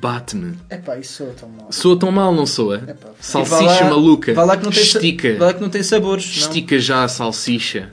[0.00, 0.54] bate-me.
[0.70, 1.66] Epá, isso soa tão mal.
[1.72, 2.78] Soa tão mal, não soa?
[2.78, 4.34] E vá Salsicha lá- maluca.
[4.34, 5.36] Vá lá que não tem, Estica.
[5.38, 6.24] vá lá que não tem sabores.
[6.26, 6.32] não.
[6.42, 7.90] Estica já a salsicha.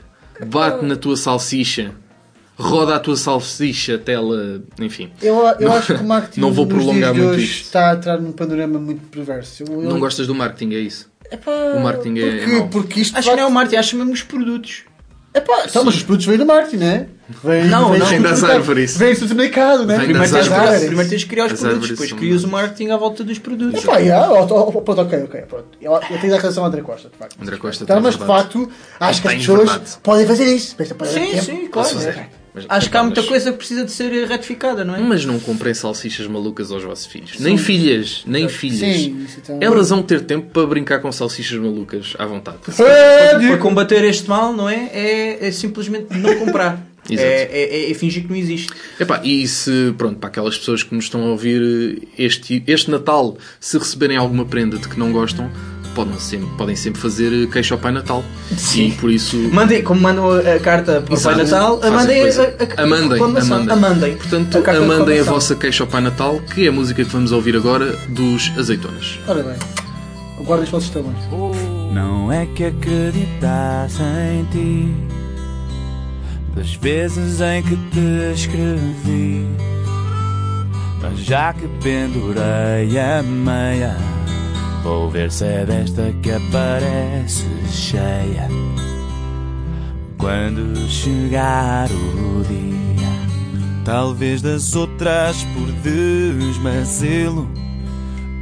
[0.47, 1.91] Bate na tua salsicha.
[2.55, 4.61] Roda a tua salsicha até ela.
[4.79, 5.11] Enfim.
[5.21, 7.63] Eu, eu acho que o marketing Não vou prolongar de muito hoje isto.
[7.65, 9.63] está a entrar num panorama muito perverso.
[9.63, 11.09] Eu, eu, Não gostas do marketing, é isso?
[11.31, 12.67] Epá, O marketing é- é porque, mau.
[12.67, 14.83] porque isto Acho que não é o marketing, acho mesmo os produtos.
[15.35, 17.07] Epá, então, mas os produtos vêm do marketing, não é?
[17.43, 17.89] Vem, Não, não.
[17.89, 18.51] Vem das supermercado.
[18.51, 18.97] árvores.
[18.97, 19.97] Vem do supermercado, não é?
[19.97, 20.85] Vem Primeiro das tens, que, árvores.
[20.85, 23.83] primeiro tens que criar os As produtos, depois crias o marketing à volta dos produtos.
[23.83, 25.41] Epá, yeah, ó, ó, ó, pronto, ok, ok.
[25.49, 25.65] Pronto.
[25.81, 27.35] Eu, eu tenho dar razão ao André Costa, de facto.
[27.41, 30.75] André Costa Então, mas de facto, acho que as pessoas podem fazer isso.
[31.05, 31.89] Sim, sim, claro.
[32.55, 34.99] Mas- Acho que há muita mas- coisa que precisa de ser retificada, não é?
[34.99, 37.39] Mas não comprem salsichas malucas aos vossos filhos.
[37.39, 38.79] Nem filhas, nem filhas.
[38.97, 39.57] Sim, isso então.
[39.59, 42.57] Elas vão ter tempo para brincar com salsichas malucas à vontade.
[42.79, 44.89] É, Para combater este mal, não é?
[44.93, 46.85] É, é simplesmente não comprar.
[47.09, 47.27] é, Exato.
[47.51, 48.71] é, é fingir que não existe.
[48.99, 53.37] Epá, e se, pronto, para aquelas pessoas que nos estão a ouvir este, este Natal,
[53.59, 55.49] se receberem alguma prenda de que não gostam,
[55.93, 58.23] podem sempre, podem sempre fazer queixo ao Pai Natal.
[58.58, 58.88] Sim.
[58.88, 59.38] E por isso.
[59.51, 61.38] Mandem, como mandam a, a carta para o Pai Exato.
[61.38, 63.58] Natal, Fazem mandem a, a, a, Amandem, reclamação.
[63.58, 63.73] amandem.
[63.77, 64.15] Amandem.
[64.17, 67.32] Portanto, A amandem a vossa queixa ao Pai Natal, que é a música que vamos
[67.32, 69.19] ouvir agora dos Azeitonas.
[69.27, 69.56] Ora bem,
[70.39, 71.23] aguardem os vossos tamanhos.
[71.93, 74.93] Não é que acreditasse em ti
[76.56, 79.45] Das vezes em que te escrevi
[81.01, 83.95] Mas já que pendurei a meia
[84.83, 88.49] Vou ver se é desta que aparece cheia.
[90.17, 93.09] Quando chegar o dia
[93.83, 97.49] Talvez das outras por desmazelo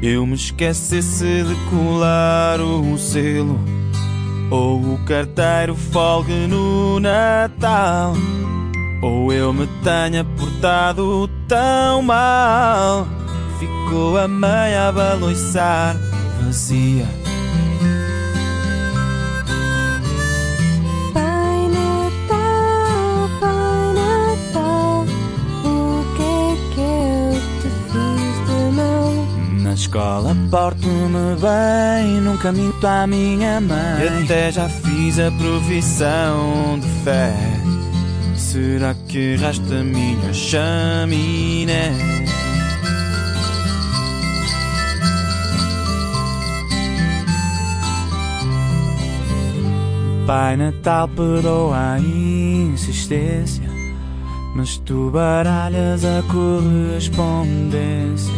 [0.02, 3.60] eu me esquecesse de colar o selo
[4.50, 8.14] Ou o carteiro folgue no Natal
[9.04, 13.08] Ou eu me tenha portado tão mal.
[13.60, 16.11] Ficou a meia a baloiçar
[16.46, 17.06] vazia
[21.14, 25.06] Pai Natal, Pai Natal,
[25.64, 29.14] o que é que eu te fiz de mal?
[29.64, 34.04] Na escola porto-me bem, nunca minto à minha mãe.
[34.04, 37.34] E até já fiz a provisão de fé.
[38.36, 42.21] Será que rasta a minha chaminé?
[50.34, 53.70] Pai Natal perdoa a insistência,
[54.56, 58.34] mas tu baralhas a correspondência.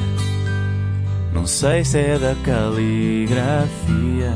[1.32, 4.34] Não sei se é da caligrafia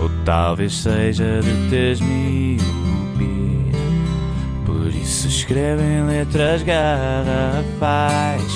[0.00, 2.66] ou talvez seja de teres miopia.
[4.66, 8.52] Por isso escreve em letras garrafais.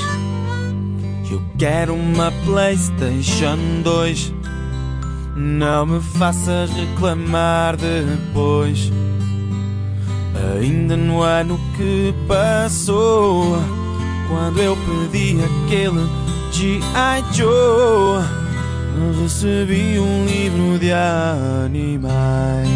[1.31, 4.42] Eu quero uma PlayStation 2.
[5.35, 8.93] Não me faças reclamar depois.
[10.59, 13.57] Ainda no ano que passou,
[14.29, 14.77] quando eu
[15.11, 16.07] pedi aquele
[16.53, 17.25] G.I.
[17.33, 18.23] Joe,
[19.23, 22.69] recebi um livro de animais.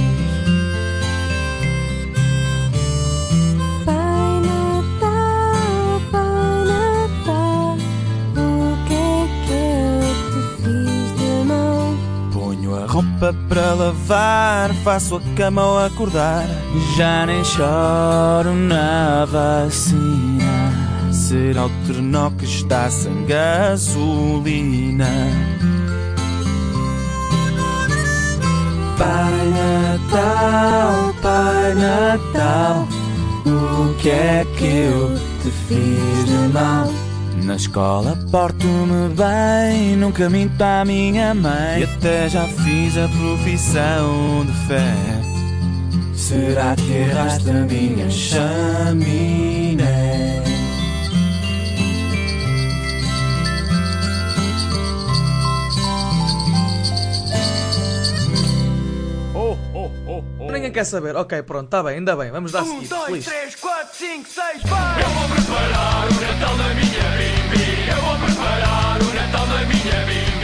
[13.77, 16.45] Lavar, faço a cama ao acordar.
[16.97, 20.73] Já nem choro na vacina.
[21.13, 25.07] Será o trenó que está sem gasolina.
[28.99, 32.89] Pai Natal, Pai Natal,
[33.45, 37.06] o que é que eu te fiz de mal?
[37.45, 41.81] Na escola porto-me bem, nunca minto à minha mãe.
[41.81, 44.95] E até já fiz a profissão de fé.
[46.15, 49.47] Será que erraste a minha chaminé?
[60.57, 61.15] Ninguém quer saber.
[61.17, 62.31] Ok, pronto, está bem, ainda bem.
[62.31, 62.89] Vamos dar seguir.
[62.89, 63.25] Feliz.
[63.27, 65.03] 3, 4, 5, 6, vai!
[65.03, 67.26] Eu vou preparar o Natal da minha
[67.59, 70.36] Eu vou preparar o Natal da minha Bibi.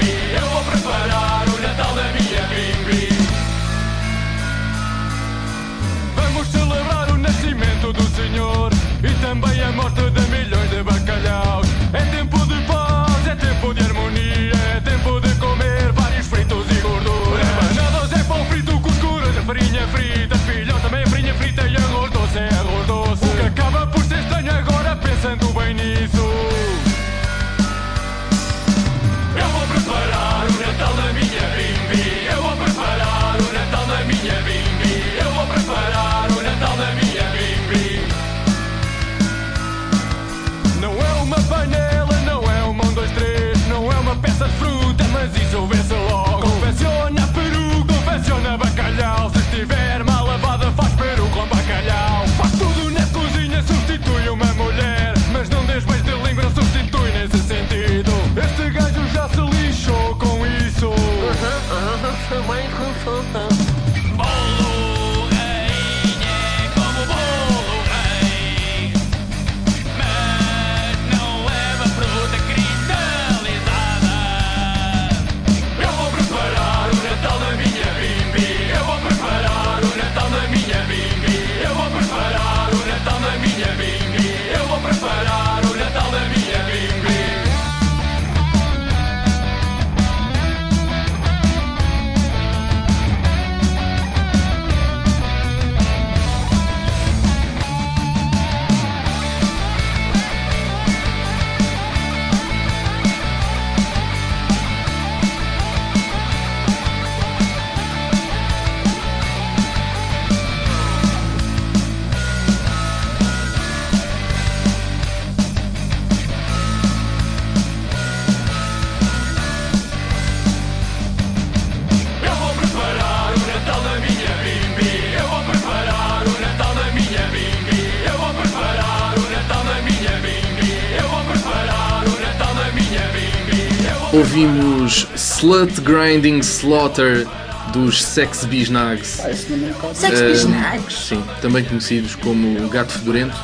[135.43, 137.27] Slut Grinding Slaughter
[137.73, 139.19] dos Sex Bisnags.
[139.19, 140.95] Um Sex Eh, Bisnags.
[141.09, 143.35] Sim, também conhecidos como Gato Fedorento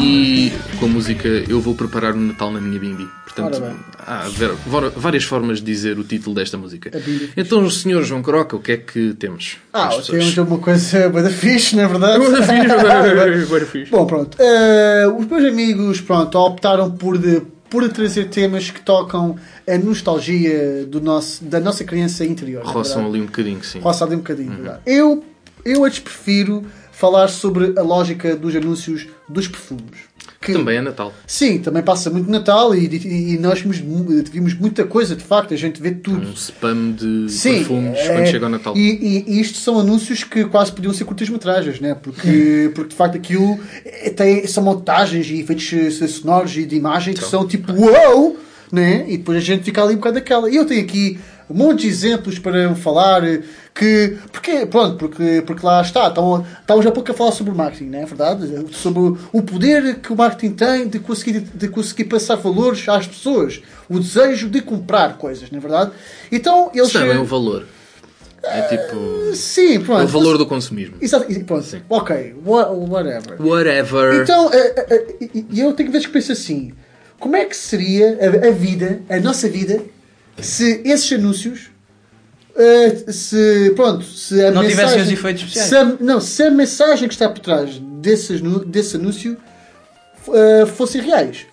[0.00, 3.08] e com a música Eu Vou Preparar o Natal na Minha Bimbi.
[3.24, 3.62] Portanto,
[4.04, 4.24] há
[4.96, 6.90] várias formas de dizer o título desta música.
[7.36, 8.02] Então, o Sr.
[8.02, 9.58] João Croca, o que é que temos?
[9.72, 12.24] Ah, temos uma coisa bem da fixe, não é verdade?
[13.46, 13.92] Bué fixe.
[13.92, 14.36] Bom, pronto.
[14.40, 20.86] eh, os meus amigos, pronto, optaram por, de, por trazer temas que tocam a nostalgia
[20.86, 22.64] do nosso, da nossa criança interior.
[22.64, 23.80] Roçam ali um bocadinho, sim.
[23.80, 24.50] Roça ali um bocadinho.
[24.52, 24.80] verdade?
[24.86, 25.24] Eu,
[25.64, 26.64] eu antes prefiro
[26.98, 30.08] falar sobre a lógica dos anúncios dos perfumes.
[30.40, 31.12] Que, Também é Natal.
[31.26, 33.78] Sim, também passa muito Natal e, e- e nós vimos,
[34.30, 36.28] vimos muita coisa, de facto, a gente vê tudo.
[36.28, 38.76] Um spam de Sim, perfumes é, quando chega ao Natal.
[38.76, 41.94] E, e- isto são anúncios que quase podiam ser curtas-metragens, né?
[41.94, 46.76] porque, porque de facto aquilo é- tem, são montagens e efeitos eh, sonoros e de
[46.76, 48.38] imagem que são tipo uou!
[48.70, 49.06] Né?
[49.08, 50.50] E depois a gente fica ali um bocado daquela.
[50.50, 51.18] E eu tenho aqui
[51.50, 53.40] um monte de exemplos para falar eh,
[53.74, 54.16] que.
[54.32, 58.00] Porque, pronto, porque, porque lá está, estamos há pouco a falar sobre o marketing, não
[58.00, 58.66] é verdade?
[58.74, 63.62] Sobre o poder que o marketing tem de conseguir, de conseguir passar valores às pessoas,
[63.88, 65.92] o desejo de comprar coisas, não é verdade?
[66.30, 66.92] Então eles.
[66.92, 67.66] Também é o valor.
[68.42, 69.34] É tipo.
[69.34, 70.00] Sim, pronto.
[70.02, 70.96] É o valor do consumismo.
[71.00, 71.66] Exato, pronto.
[71.88, 73.36] Ok, wha- whatever.
[73.40, 74.22] Whatever.
[74.22, 76.72] Então, eh, eh, eh, eu tenho vezes que penso assim:
[77.18, 78.16] como é que seria
[78.48, 79.82] a vida, a nossa vida,
[80.40, 81.70] se esses anúncios.
[82.56, 85.68] eh, se, pronto, se a Não tivessem mensagem, os efeitos especiais.
[85.68, 89.36] Se a, não, se a mensagem que está por trás desse, anu- desse anúncio
[90.32, 91.46] eh, fossem reais.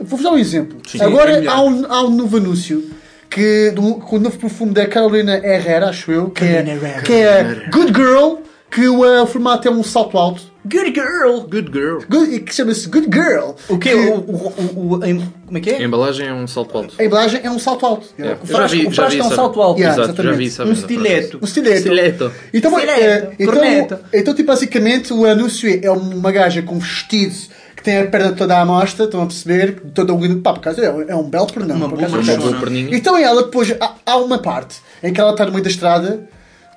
[0.00, 0.78] Vou-vos dar um exemplo.
[0.88, 2.90] Sim, Agora é há, um, há um novo anúncio
[3.28, 7.02] que, do, com o novo perfume da Carolina Herrera, acho eu, que é, Carolina Herrera.
[7.02, 8.34] que é Good Girl,
[8.70, 10.50] que o eh, formato é um salto alto.
[10.64, 11.40] Good girl!
[11.50, 11.98] Good girl.
[12.08, 13.50] Good- e que chama-se Good Girl.
[13.68, 13.90] O quê?
[13.90, 15.82] Que O, o, o, o- em- como é que A é?
[15.82, 16.94] embalagem é um salto alto.
[16.98, 18.06] A embalagem é um salto alto.
[18.16, 18.22] É.
[18.22, 18.30] É.
[18.32, 19.78] Eu O frasco, já vi- o já frasco vi é um salto alto.
[19.80, 20.38] Yeah, Exato, já exatamente.
[20.38, 20.62] vi isso.
[20.62, 21.38] Um stiletto.
[21.42, 21.80] Um stiletto.
[21.80, 22.32] Stiletto.
[22.54, 24.02] Então, Stiletto, eh, então, corneta.
[24.14, 27.34] então, tipo, basicamente, o anúncio é- é uma gaja com vestido
[27.74, 29.80] que tem a perna toda à mostra, estão a perceber?
[29.92, 31.74] Todo um, pá, por acaso é, é um belo pernão.
[31.76, 32.96] Uma por boa Uma é boa perninha.
[32.96, 36.28] Então ela depois há, há uma parte em que ela está no meio da estrada,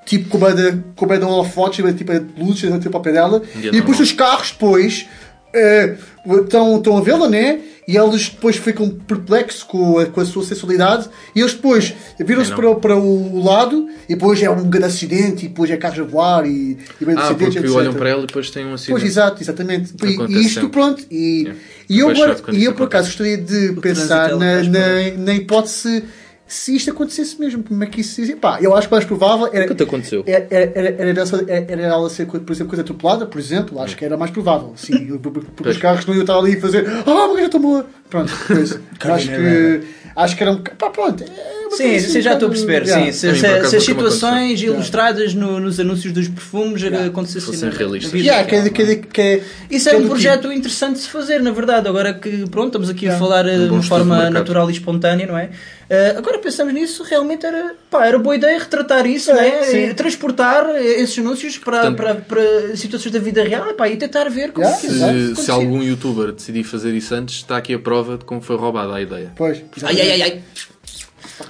[0.06, 2.99] tipo com o meio de- com o meio de um holofote, tipo de luzes, tipo
[2.99, 5.06] dela, E é depois os carros depois
[5.53, 5.95] eh,
[6.41, 7.60] estão, estão a vê-la, né?
[7.88, 12.51] E eles depois ficam perplexos com a, com a sua sensualidade e eles depois viram-se
[12.51, 15.78] É, para, o- para o lado e depois é um grande acidente e depois é
[15.78, 17.76] carros a voar e, e bem Ah, acidentes, porque etc.
[17.78, 18.91] olham para ela e depois têm um acidente.
[18.99, 19.93] Pois, exato, exatamente.
[20.03, 20.70] E- E isto, sempre.
[20.70, 21.06] pronto.
[21.12, 21.53] E, É.
[21.88, 25.34] e eu, agora- e eu por acaso gostaria de pensar na, é que na, na
[25.36, 26.03] hipótese
[26.48, 27.64] se isto acontecesse mesmo.
[27.64, 29.66] Como é que isso se Pá, eu acho que o mais provável era.
[29.66, 30.24] O que te aconteceu?
[30.28, 33.82] Era, era, era, era, ela- era ela ser, por exemplo, coisa atropelada, por exemplo.
[33.82, 34.74] Acho que era mais provável.
[34.76, 35.18] Sim,
[35.56, 36.86] porque os carros não iam estar ali a fazer.
[36.88, 37.86] Ah, porque já tomou.
[38.10, 38.32] Pronto,
[39.12, 39.82] acho, que,
[40.16, 40.62] acho que era um.
[40.62, 41.24] Pá, pronto.
[41.24, 42.84] É uma Sim, sim, já estou a perceber.
[42.84, 43.06] Yeah.
[43.06, 47.08] Sim, se, se- se as situações ilustradas no- nos anúncios dos perfumes Yeah.
[47.08, 48.14] acontecessem Fossem na- realistas.
[48.14, 48.91] Yeah, que, é- que, é?
[48.91, 49.41] é- que, é-
[49.72, 51.88] Isso que é é um projeto interessante de se fazer, na verdade.
[51.88, 55.26] Agora que, pronto, estamos aqui a falar eh, Um de uma forma natural e espontânea,
[55.26, 55.50] não é?
[55.88, 59.63] Eh, agora pensamos nisso, realmente era, pá, era boa ideia retratar isso, É, não é?
[59.65, 59.77] sim.
[59.83, 63.95] Eh, Transportar eh, esses anúncios para, Portanto- para, para situações da vida real epá, e
[63.95, 64.81] tentar ver como Yeah.
[64.81, 65.36] Se, acontecia.
[65.36, 68.93] se algum youtuber decidir fazer isso antes, está aqui a prova de como foi roubada
[68.95, 69.31] a ideia.
[69.36, 69.61] Pois.
[69.83, 70.43] Ai, ai, ai, ai.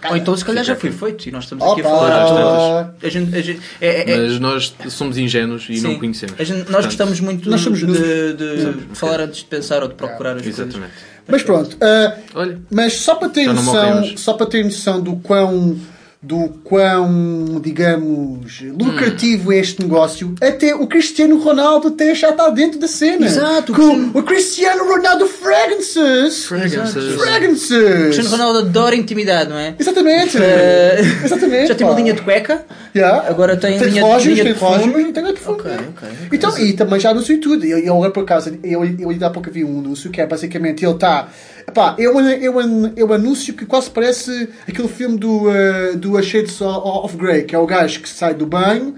[0.10, 1.98] Ou então se calhar já foi feito e nós estamos aqui a Opa!
[2.00, 2.96] falar.
[3.04, 6.00] A gente, a gente, é, é- é- Mas nós somos ingênuos e não sim.
[6.00, 6.36] conhecemos.
[6.40, 8.38] A gente- nós Portanto, gostamos muito nós somos de, números.
[8.38, 10.60] de falar antes de pensar ou de procurar as coisas.
[10.60, 10.94] Exatamente.
[11.28, 11.78] Mas pronto,
[12.34, 15.78] Olha, mas só para ter noção, só para ter noção do quão
[16.26, 22.80] do quão, digamos, lucrativo é este negócio, até o Cristiano Ronaldo até já está dentro
[22.80, 23.28] da cena.
[23.28, 26.46] Exato, o Com o Cristiano Ronaldo Fragrances.
[26.46, 27.14] Fragrances.
[27.14, 28.04] Fragrances.
[28.06, 29.76] Cristiano Ronaldo adora intimidade, não é?
[29.78, 30.36] Exatamente.
[30.40, 31.68] Eh, Exatamente.
[31.70, 32.66] Já tem uma linha de cueca,
[32.96, 33.28] Yeah.
[33.28, 34.86] agora tem, Tem linha, relógios, linha tem perfume.
[34.86, 35.60] relógios, tem outro perfume.
[35.60, 36.10] Ok, ok.
[36.32, 37.66] Então, e também já anunciou tudo.
[37.66, 40.26] Eu, eu agora por acaso, eu, eu ainda há pouco vi um anúncio que é
[40.26, 41.28] basicamente ele está.
[41.74, 45.98] Pá, é um, é, um, é um anúncio que quase parece aquele filme do, uh,
[45.98, 48.96] do A Shades of Grey, que é o gajo que sai do banho,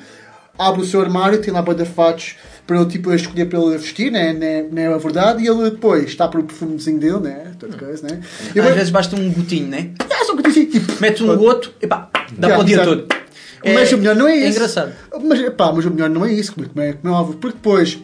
[0.60, 2.36] abre o seu armário, tem lá banda fatos
[2.68, 4.34] para ele tipo, escolher para ele vestir, né?
[4.34, 4.66] né?
[4.70, 7.52] Não é a verdade, e ele depois está para o perfumezinho dele, né?
[7.58, 8.20] Toda coisa, né?
[8.54, 9.92] E Às vezes basta um gotinho, né?
[10.02, 13.17] Ah, só eu disse, tipo, Metes um goto, epá, dá Yeah, para o dia exato.
[13.62, 13.74] Todo.
[13.74, 14.46] Mas o melhor não é isso.
[14.46, 14.94] É engraçado.
[15.24, 17.38] Mas, pá, mas o melhor não é isso, como é, como é óbvio.
[17.38, 18.00] Porque depois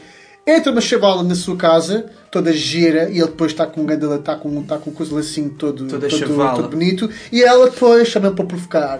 [0.45, 4.05] entra uma chavala na sua casa, toda gira, e ele depois está com um grande,
[4.13, 6.55] está com, está com um coisa assim todo, Toda todo, chavala.
[6.55, 8.99] todo bonito, e ela depois chama para provocar.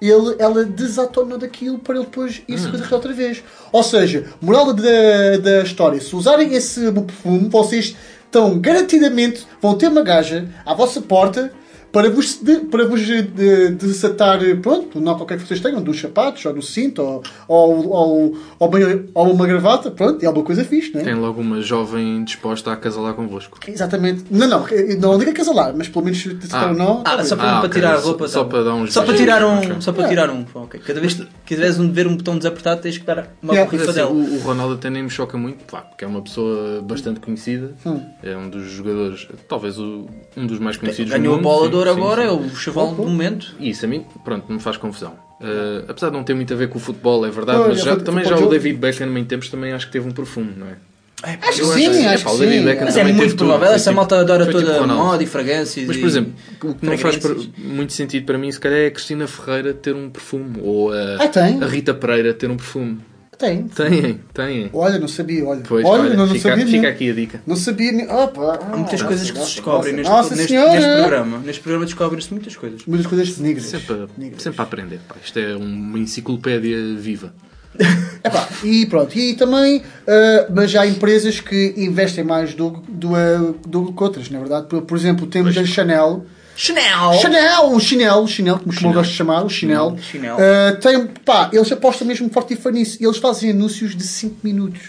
[0.00, 2.72] Ele, ela desatona daquilo para ele depois isso Hum.
[2.72, 3.42] fazer outra vez.
[3.72, 9.88] Ou seja, moral da, da história: se usarem esse perfume, vocês estão garantidamente vão ter
[9.88, 11.50] uma gaja à vossa porta
[11.92, 15.98] para vos, de, para vos de, de, desatar, pronto, não qualquer que vocês tenham, dos
[16.00, 20.42] sapatos, ou do cinto, ou, ou, ou, ou, bem- ou uma gravata, pronto, é uma
[20.42, 21.04] coisa fixe, não é?
[21.04, 23.58] tem logo uma jovem disposta a casalar convosco.
[23.66, 24.24] Exatamente.
[24.30, 24.66] Não, não,
[25.00, 26.74] não diga casalar, mas pelo menos desatar Ah.
[26.74, 27.00] não.
[27.04, 28.28] Ah, tá só para, Ah, para tirar a Só- roupa.
[28.28, 28.50] só tá.
[28.50, 29.58] para dar uns Só para tirar um.
[29.58, 29.76] Ok.
[29.80, 30.44] Só para tirar um.
[30.54, 30.80] Ok.
[30.84, 33.70] Cada vez que quiseres um, ver um botão desapertado, tens que dar uma Yeah.
[33.72, 34.10] Mas, assim, borrifadela.
[34.10, 37.72] o, o Ronaldo até nem me choca muito, pá, porque é uma pessoa bastante conhecida.
[37.86, 38.00] Hum.
[38.22, 41.42] É um dos jogadores, talvez o- um dos mais conhecidos Ganhou do a mundo.
[41.42, 42.28] bola sim, de ouro sim, agora, sim.
[42.28, 43.54] é o chaval do momento.
[43.58, 45.12] E isso a mim, pronto, não me faz confusão.
[45.40, 47.80] Uh, apesar de não ter muito a ver com o futebol, é verdade, Pois, mas
[47.80, 48.52] é já, fut- também já futebol o.
[48.52, 50.72] David Beckham, em tempos, também acho que teve um perfume, não é?
[51.20, 52.64] Acho que Eu sim, é acho que sim.
[52.84, 53.38] Mas é muito tudo.
[53.38, 53.66] provável.
[53.66, 55.02] Foi Essa tipo- malta adora tipo toda Ronaldo.
[55.04, 55.86] moda e fragrâncias.
[55.88, 57.18] Mas, por exemplo, o que não faz
[57.58, 60.60] muito sentido para mim, se calhar, é a Cristina Ferreira ter um perfume.
[60.62, 61.60] Ou a, Ah, tem?
[61.60, 63.00] a Rita Pereira ter um perfume.
[63.38, 63.68] Tem.
[63.68, 64.68] Têm, têm.
[64.72, 65.62] Olha, não sabia, olha.
[65.66, 66.90] Pois, olha, olha, não, não fica, sabia fica nem.
[66.90, 67.42] aqui a dica.
[67.46, 68.10] Não sabia nem.
[68.10, 71.38] Opa, Há muitas ah, coisas que se nossa, descobrem neste, nossa neste, neste programa.
[71.38, 72.84] Neste programa descobrem-se muitas coisas.
[72.84, 73.66] Muitas coisas negras.
[73.66, 74.42] Sempre, Negras.
[74.42, 74.98] sempre a aprender.
[75.06, 75.14] Pá.
[75.24, 77.32] Isto é uma enciclopédia viva.
[78.24, 83.54] Epá, e pronto, e também, ah, mas há empresas que investem mais do, do, ah,
[83.64, 84.66] do que outras, na verdade.
[84.66, 86.26] Por, por exemplo, temos a Chanel.
[86.58, 87.12] Chanel!
[87.22, 89.96] Chanel, o Chanel, o Chanel, como eu gosto de chamar, o Chanel.
[90.02, 90.36] Chanel.
[90.40, 92.98] ah, tem, pá, eles apostam mesmo forte e fã nisso.
[93.00, 94.80] Eles fazem anúncios de 5 minutos.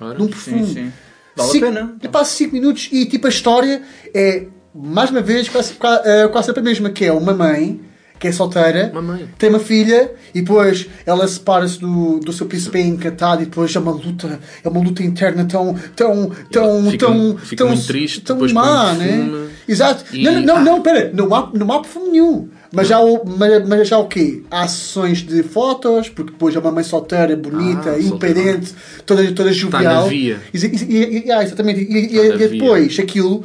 [0.00, 0.66] Ora, De um perfume.
[0.66, 0.92] Sim, sim.
[1.36, 1.94] Vale a Cinco- pena.
[2.02, 3.82] Epá, 5 minutos e tipo a história
[4.14, 7.80] é, mais uma vez, quase, quase, ah, quase sempre a mesma, que é uma mãe
[8.18, 9.28] que é solteira, Uma mãe.
[9.38, 13.78] tem uma filha e depois ela separa-se do, do seu príncipe encantado e depois é
[13.78, 18.38] uma luta, é uma luta interna tão, tão, tão, fica- tão, fica tão, triste, tão
[18.52, 19.48] má, né?
[19.68, 20.04] Exato.
[20.14, 20.60] e- Não, não, Ah.
[20.60, 22.48] não, pera, não há, não há perfume nenhum.
[22.72, 24.42] Mas já, o, mas, mas já o quê?
[24.50, 28.74] Há sessões de fotos, porque depois é uma mãe solteira, bonita, Ah, independente,
[29.06, 29.82] toda, toda jovial.
[30.02, 30.38] na via.
[30.52, 31.80] Exa- e- e- ah, exatamente.
[31.80, 33.44] E, e- Está na e depois aquilo,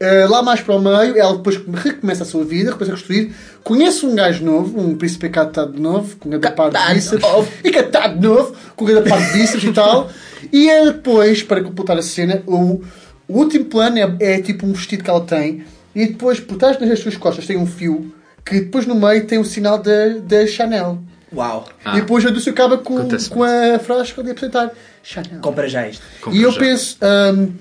[0.00, 3.34] eh, lá mais para o meio, ela depois recomeça a sua vida, recomeça a construir,
[3.64, 7.24] conhece um gajo novo, um príncipe catado de novo, com grande par de bíceps,
[7.64, 10.08] e catado de novo, com grande par de bíceps e tal.
[10.52, 12.82] E é depois, para completar a cena, o,
[13.26, 16.76] o último plano é, é tipo um vestido que ela tem, e depois por trás
[16.78, 21.00] das suas costas tem um fio, que depois no meio tem o sinal da, Chanel.
[21.34, 21.68] Uau!
[21.84, 21.96] Ah.
[21.98, 24.70] E depois a Dulce acaba com, com a frase que eu ia apresentar.
[25.02, 25.40] Chanel.
[25.42, 26.02] Compra já isto.
[26.22, 26.58] Compra E eu já.
[26.58, 27.52] penso, hum,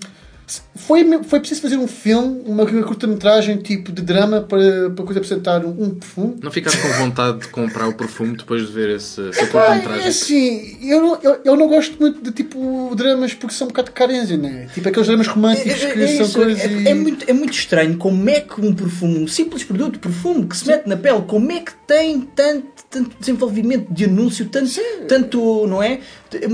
[0.76, 5.66] foi, foi preciso fazer um filme, uma curta-metragem tipo de drama para, para coisa apresentar
[5.66, 6.38] um, um perfume?
[6.42, 10.08] Não ficaste com vontade de comprar o perfume depois de ver esse, é curta-metragem?
[10.08, 13.90] assim, eu, não- eu, eu não gosto muito de tipo dramas porque são um bocado
[13.90, 14.70] de carência, né?
[14.74, 16.64] Tipo aqueles dramas românticos que É, são isso, coisas.
[16.64, 20.00] é- e- é muito, é muito estranho como é que um perfume, um simples produto,
[20.00, 24.46] perfume que se mete na pele, como é que tem tanto, tanto desenvolvimento de anúncio,
[24.48, 24.70] tanto,
[25.08, 26.00] tanto não é?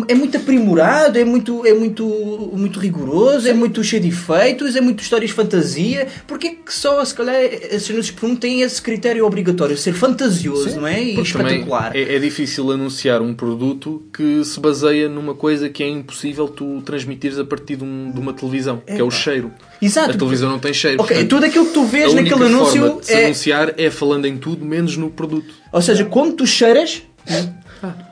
[0.07, 2.05] É muito aprimorado, é muito, é muito,
[2.53, 6.07] muito rigoroso, é muito cheio de efeitos, é muito histórias de fantasia.
[6.27, 10.79] Porquê que só, se calhar, esses anúncios por um têm esse critério obrigatório, ser fantasioso,
[10.79, 11.01] não é?
[11.01, 11.95] E Porque espetacular.
[11.95, 16.81] É, é difícil anunciar um produto que se baseia numa coisa que é impossível tu
[16.81, 19.51] transmitires a partir de, um- de uma televisão, que é o cheiro.
[19.81, 20.11] Exato.
[20.11, 21.01] A televisão não tem cheiro.
[21.01, 23.25] Ok, portanto, tudo aquilo que tu vês naquele anúncio forma de se é.
[23.25, 25.62] anunciar é falando em tudo menos no produto.
[25.73, 27.03] Ou seja, quando tu cheiras,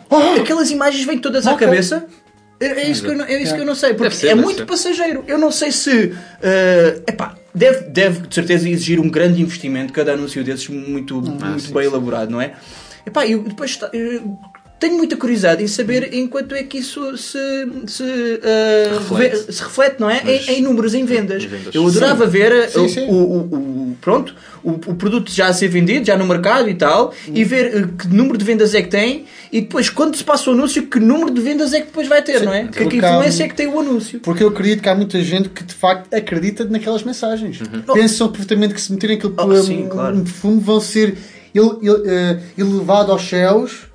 [0.10, 2.06] oh, aquelas imagens vêm todas à cabeça.
[2.60, 4.28] É, é isso, que eu, não- é isso que eu não sei, porque Deve ser,
[4.28, 4.66] é muito ser.
[4.66, 5.24] passageiro.
[5.28, 6.14] Eu não sei se.
[6.44, 11.46] eh, epá, deve, deve de certeza exigir um grande investimento, cada anúncio desses muito, Ah,
[11.46, 11.90] muito sim, bem sim.
[11.90, 12.54] elaborado, não é?
[13.06, 13.80] Epá, eu depois
[14.82, 17.38] tenho muita curiosidade em saber em quanto é que isso se,
[17.88, 18.04] se,
[18.44, 19.54] eh, Reflete.
[19.54, 20.22] se reflete, não é?
[20.26, 21.44] Em, em números, em vendas.
[21.44, 21.74] Em vendas.
[21.74, 23.06] Eu adorava ver eh, Sim, o- sim.
[23.08, 26.74] o, o- o- pronto, o, o produto já a ser vendido, já no mercado e
[26.74, 30.24] tal, e ver eh, que número de vendas é que tem, e depois, quando se
[30.24, 32.64] passa o anúncio, que número de vendas é que depois vai ter, não é?
[32.64, 34.20] Que, que porque há- influência é que tem o anúncio.
[34.22, 37.60] Porque eu acredito que há muita gente que de facto acredita naquelas mensagens.
[37.94, 40.16] Pensam perfeitamente que se meterem aquilo Oh, sim, um, claro.
[40.18, 41.18] um perfume vão ser
[41.54, 43.91] ele- ele- eh, elevado aos céus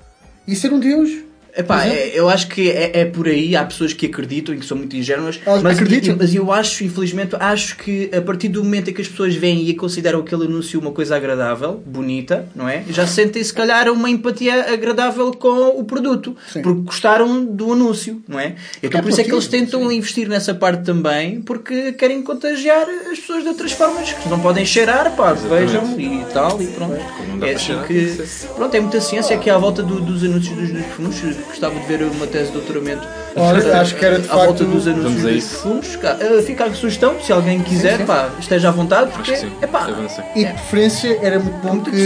[0.47, 1.26] e ser um Deus.
[1.57, 2.03] Epá, exemplo.
[2.03, 4.77] é- eu acho que é, é por aí, há pessoas que acreditam e que são
[4.77, 6.15] muito ingênuas, Elas mas, acreditam.
[6.19, 9.67] mas eu acho, infelizmente, acho que a partir do momento em que as pessoas veem
[9.67, 12.83] e consideram aquele anúncio uma coisa agradável, bonita, não é?
[12.89, 16.61] Já sentem se calhar uma empatia agradável com o produto, Sim.
[16.61, 18.55] porque gostaram do anúncio, não é?
[18.83, 22.85] Então É por isso é que eles tentam investir nessa parte também, porque querem contagiar
[23.11, 26.97] as pessoas de outras formas, que não podem cheirar, pá, vejam e tal, e pronto.
[27.41, 30.69] É assim que, que pronto, é muita ciência aqui à volta do- dos anúncios dos,
[30.71, 31.17] dos perfumes.
[31.47, 34.65] Gostava de ver uma tese de doutoramento Olha, acho que era de à volta facto-
[34.65, 35.95] dos anúncios Vamos a dos.
[35.97, 39.47] Cá, eh, Fica a sugestão, se alguém quiser, pá, esteja à vontade, porque Acho que
[39.49, 39.53] sim.
[39.61, 39.87] é pá.
[40.35, 41.97] E de preferência era muito bom Muito que,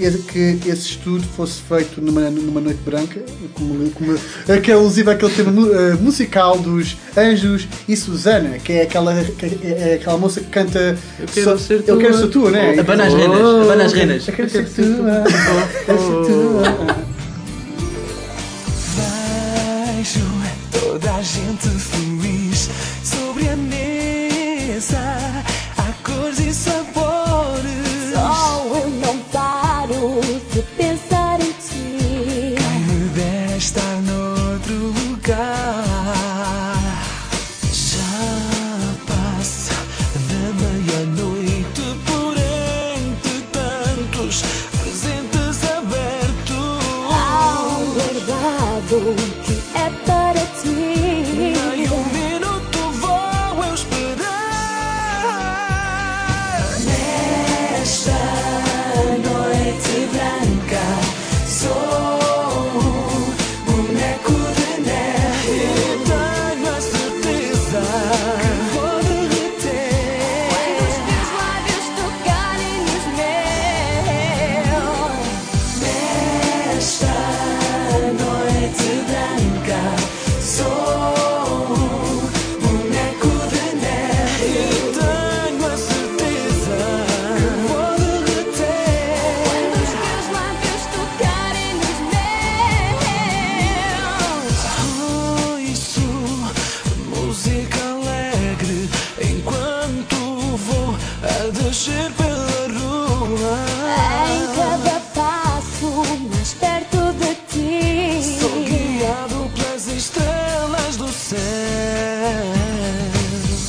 [0.00, 3.20] esse- que esse estudo fosse feito numa, numa noite branca,
[3.54, 4.14] como, como
[4.48, 9.46] aquele, inclusive aquele tema mu- eh, musical dos Anjos e Susana, que é aquela, que
[9.46, 12.20] é, é aquela moça que canta Eu quero ser Eu quero tua.
[12.22, 12.78] ser tua, né?
[12.78, 14.28] Abana as renas, abana as renas.
[14.28, 15.24] Eu quero ser tua.
[15.86, 17.08] quero ser tua.
[21.22, 22.07] Gente feliz
[111.28, 111.38] céu.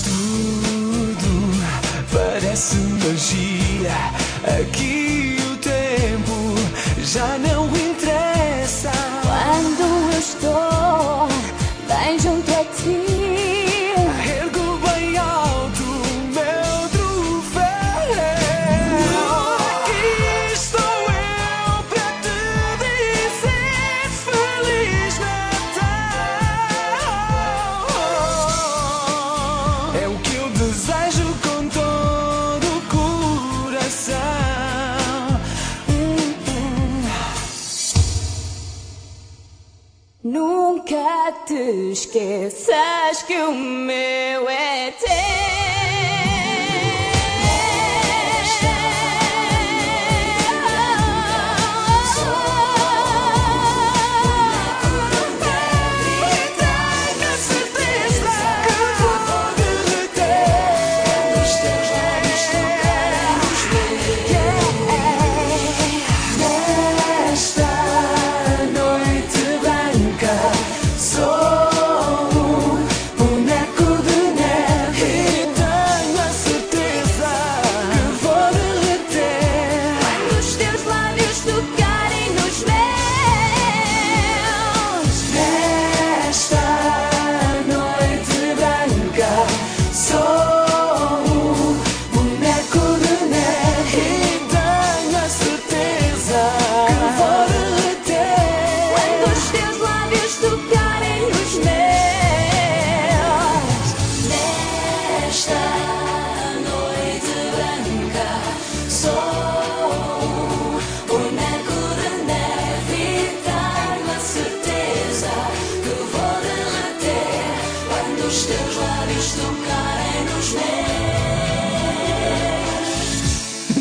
[0.06, 1.32] Tudo
[2.14, 3.98] parece magia.
[4.62, 6.56] Aqui o tempo
[7.04, 7.49] já não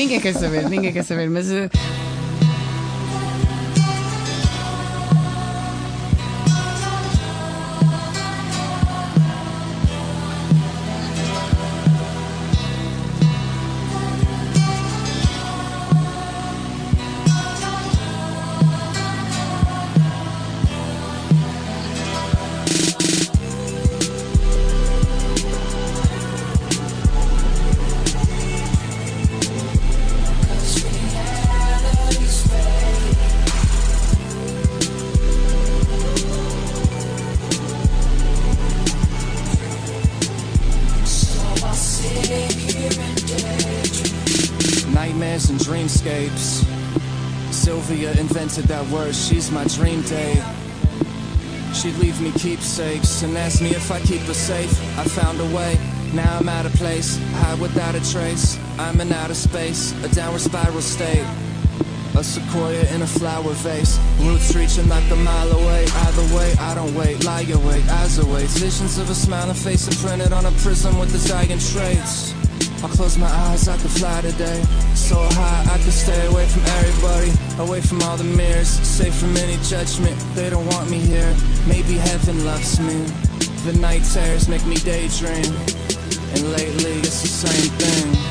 [0.08, 1.52] Ninguém quer saber, ninguém quer saber, mas.
[1.52, 1.68] eh,
[49.28, 50.42] she's my dream date.
[51.74, 54.72] She'd leave me keepsakes and ask me if I keep her safe.
[54.98, 55.78] I found a way,
[56.14, 58.58] now I'm out of place, hide without a trace.
[58.78, 61.26] I'm in outer space, a downward spiral state.
[62.16, 65.86] A sequoia in a flower vase, roots reaching like a mile away.
[66.06, 68.48] Either way, I don't wait, lie awake, eyes awake.
[68.48, 72.34] Visions of a smiling face imprinted on a prism with Italian traits.
[72.82, 74.62] I'll close my eyes, I could fly today.
[74.94, 79.36] So high, I could stay away from everybody, away from all the mirrors, safe from
[79.36, 80.16] any judgment.
[80.34, 81.34] They don't want me here.
[81.66, 83.04] Maybe heaven loves me.
[83.64, 85.52] The night terrors make me daydream,
[86.34, 88.27] and lately it's the same thing.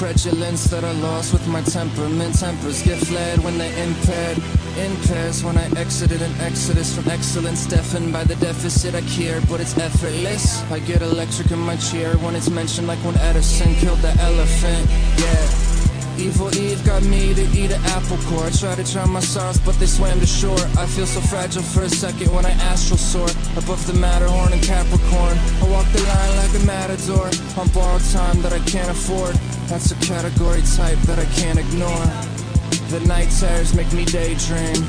[0.00, 2.34] Credulence that I lost with my temperament.
[2.34, 4.38] Tempers get fled when they impaired.
[4.78, 9.60] Impairs when I exited an exodus from excellence, deafened by the deficit I care, but
[9.60, 10.62] it's effortless.
[10.72, 14.88] I get electric in my chair when it's mentioned, like when Edison killed the elephant.
[15.20, 15.70] Yeah.
[16.16, 18.46] Evil Eve got me to eat an apple core.
[18.46, 20.64] I tried to drown my sorrows, but they swam to shore.
[20.80, 24.62] I feel so fragile for a second when I astral soar above the Matterhorn and
[24.62, 25.36] Capricorn.
[25.60, 27.28] I walk the line like a matador
[27.60, 29.36] on borrowed time that I can't afford.
[29.70, 32.04] That's a category type that I can't ignore.
[32.90, 34.82] The night terrors make me daydream,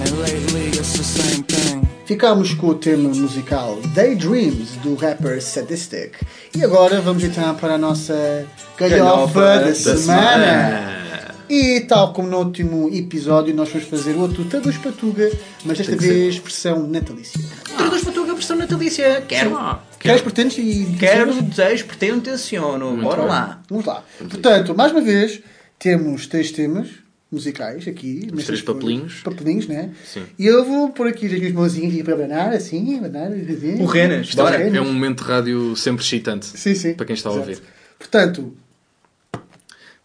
[0.00, 1.86] and lately it's the same thing.
[2.06, 6.14] Ficámos com o tema musical Daydreams do rapper Sadistic.
[6.56, 8.46] E agora vamos então para a nossa
[8.78, 11.34] galhofa da, semana.
[11.46, 15.30] E tal como no último episódio, nós vamos fazer outro Traduz Patuga,
[15.66, 17.38] mas desta vez versão natalícia.
[17.76, 19.22] Traduz para a tua versão natalícia.
[19.28, 19.50] Quero.
[19.98, 22.96] Queres, pretentes e Quero, desejo, pretendo, tenciono.
[22.98, 23.30] Bora bem.
[23.30, 23.62] lá.
[23.68, 24.04] Vamos lá.
[24.18, 25.40] Portanto, mais uma vez,
[25.78, 26.88] temos três temas
[27.30, 28.20] musicais aqui.
[28.26, 29.20] nestas três papelinhos.
[29.22, 29.90] Papelinhos, né?
[30.04, 30.22] Sim.
[30.38, 33.82] E eu vou pôr aqui as minhas mãozinhas aqui para abanar, assim, abanar, assim.
[33.82, 34.56] O Renas, é, bora.
[34.56, 36.46] é um momento de rádio sempre excitante.
[36.46, 36.94] Sim, sim.
[36.94, 37.48] Para quem está a Exato.
[37.48, 37.62] ouvir.
[37.98, 38.54] Portanto,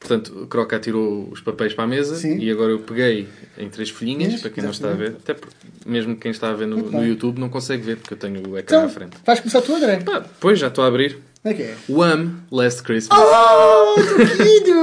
[0.03, 2.37] Portanto, o Croca tirou os papéis para a mesa Sim.
[2.37, 3.25] e agora eu peguei
[3.57, 5.11] em três folhinhas, Isso, para quem não está a ver.
[5.11, 7.05] Até porque, mesmo quem está a ver no, no.
[7.05, 9.15] YouTube não consegue ver, porque eu tenho o ecrã então à frente.
[9.25, 10.01] vais começar tu, André.
[10.03, 11.19] Pá, pois, já estou a abrir.
[11.41, 11.75] Como é que é?
[11.89, 12.35] Wham!
[12.51, 13.17] Last Christmas.
[13.17, 14.73] Oh, querido!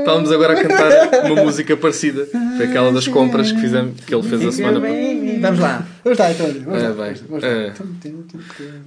[0.00, 2.26] Estávamos agora a cantar uma música parecida.
[2.56, 4.98] Foi aquela das compras que, fizemos, que ele fez a semana passada.
[5.46, 5.86] Vamos lá.
[6.04, 6.46] Vamos lá, então.
[6.64, 6.94] Vamos É, lá.
[7.28, 7.48] Vamos lá.
[7.48, 7.72] É.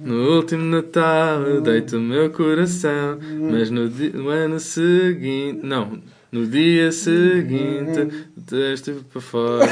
[0.00, 3.18] No último Natal eu dei-te o meu coração,
[3.50, 5.60] mas no, no ano seguinte.
[5.64, 6.00] Não,
[6.32, 9.66] no dia seguinte deste para fora.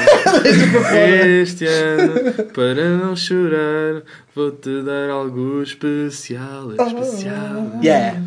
[1.41, 2.13] Este ano,
[2.53, 4.03] para não chorar,
[4.35, 6.71] vou-te dar algo especial.
[6.73, 7.79] Especial.
[7.83, 8.21] Yeah.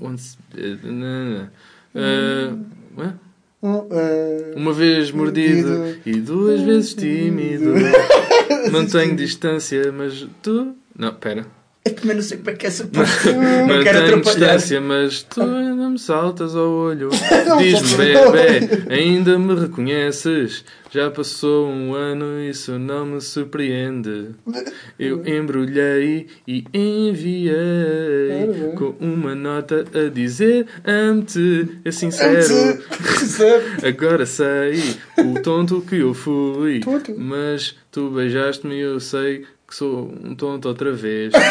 [0.00, 0.38] Once,
[0.82, 1.48] na-
[1.94, 2.50] eh,
[2.96, 3.12] ué?
[3.62, 5.98] Um, eh, Uma vez mordido mordido.
[6.06, 7.72] e duas vezes tímido.
[8.70, 10.74] Mantenho distância, mas tu.
[10.96, 11.46] Não, pera.
[11.86, 13.30] Eu também não sei como é que é parte.
[13.68, 14.56] Não quero atrapalhar.
[14.56, 17.10] distância, mas tu ainda me saltas ao olho.
[17.58, 20.64] Diz-me, bebê, ainda me reconheces?
[20.90, 24.30] Já passou um ano, isso não me surpreende.
[24.98, 27.54] Eu embrulhei e enviei
[28.76, 32.82] com uma nota a dizer amo-te, é sincero.
[33.86, 34.80] Agora sei
[35.18, 36.80] o tonto que eu fui,
[37.16, 41.32] mas tu beijaste-me e eu sei que sou um tonto outra vez.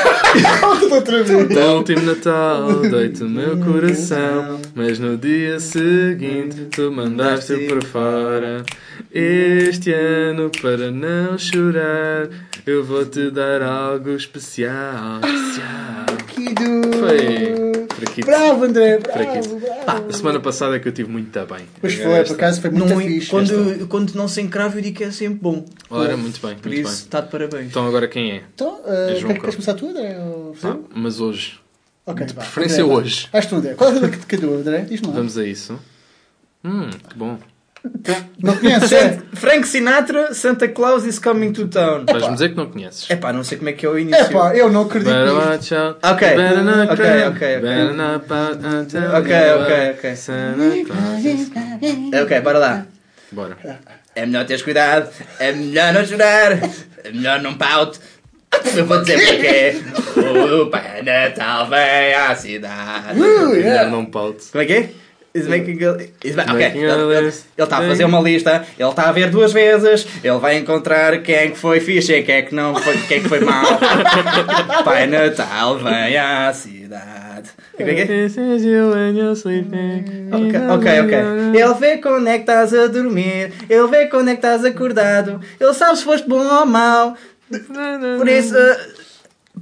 [0.89, 1.49] Outra vez.
[1.49, 8.63] No último Natal dei-te o meu coração, mas no dia seguinte tu mandaste para fora.
[9.11, 12.29] Este ano, para não chorar,
[12.65, 15.19] eu vou-te dar algo especial.
[15.23, 16.05] especial.
[16.27, 16.55] Que.
[16.99, 17.64] Foi
[18.05, 18.25] fraquito.
[18.25, 18.97] Bravo, André.
[18.99, 20.09] Bravo, bravo.
[20.09, 21.65] A semana passada é que eu tive muito bem.
[21.81, 23.29] Pois foi, por acaso foi muito Não, fixe.
[23.29, 25.65] quando, quando não se encrava, eu digo que é sempre bom.
[25.89, 27.67] Ora, muito bem, Por muito isso, está de parabéns.
[27.67, 28.43] Então agora quem é?
[28.53, 30.17] Então, uh, É quer, João queres começar tu, André?
[30.19, 31.59] Ou Ah, mas hoje.
[32.05, 32.41] Ok, de vá.
[32.41, 33.27] preferência André, hoje.
[33.31, 33.73] Vais tu, André.
[33.73, 34.81] Qual é a que te cadou, André?
[34.81, 35.13] Diz-me lá.
[35.13, 35.79] Vamos a isso.
[36.63, 37.37] Hum, que bom.
[38.41, 38.91] Não conheces?
[38.91, 39.19] é?
[39.33, 42.05] Frank Sinatra, Santa Claus is coming to town.
[42.05, 43.09] Vais-me dizer que não conheces.
[43.09, 44.21] É pá, não sei como é que é o início.
[44.21, 45.99] É pá, eu não acredito Better watch out.
[46.03, 46.45] Ok, ok,
[46.91, 47.55] ok, ok.
[49.15, 49.95] Ok, ok,
[52.21, 52.37] ok.
[52.37, 52.85] É, bora lá.
[53.31, 53.57] Bora.
[54.15, 55.09] É melhor teres cuidado,
[55.39, 56.53] é melhor não chorar,
[57.03, 57.99] é melhor não paute.
[58.75, 59.81] Eu vou dizer porquê.
[60.61, 63.19] O Pai Natal vem à cidade.
[63.19, 63.89] Uh, Melhor yeah.
[63.89, 64.45] não paute.
[64.51, 64.89] Como é que é?
[65.35, 65.97] Is making a...
[66.23, 67.17] is ma- Ok, Making ele
[67.59, 71.21] a está a fazer uma lista, ele está a ver duas vezes, ele vai encontrar
[71.21, 73.41] quem é que foi fixe e quem é que não foi, quem é que foi
[73.41, 73.65] mal.
[74.85, 77.49] Pai Natal vem à cidade.
[77.77, 78.05] É é?
[78.05, 80.29] This is you when you're sleeping.
[80.31, 81.17] Ok, ok, ok.
[81.53, 85.41] Ele vê quando é que estás a dormir, ele vê quando é que estás acordado,
[85.59, 87.17] ele sabe se foste bom ou mau.
[88.17, 88.77] Por isso, eh,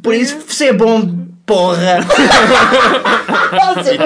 [0.03, 1.99] por isso, ser bom, porra.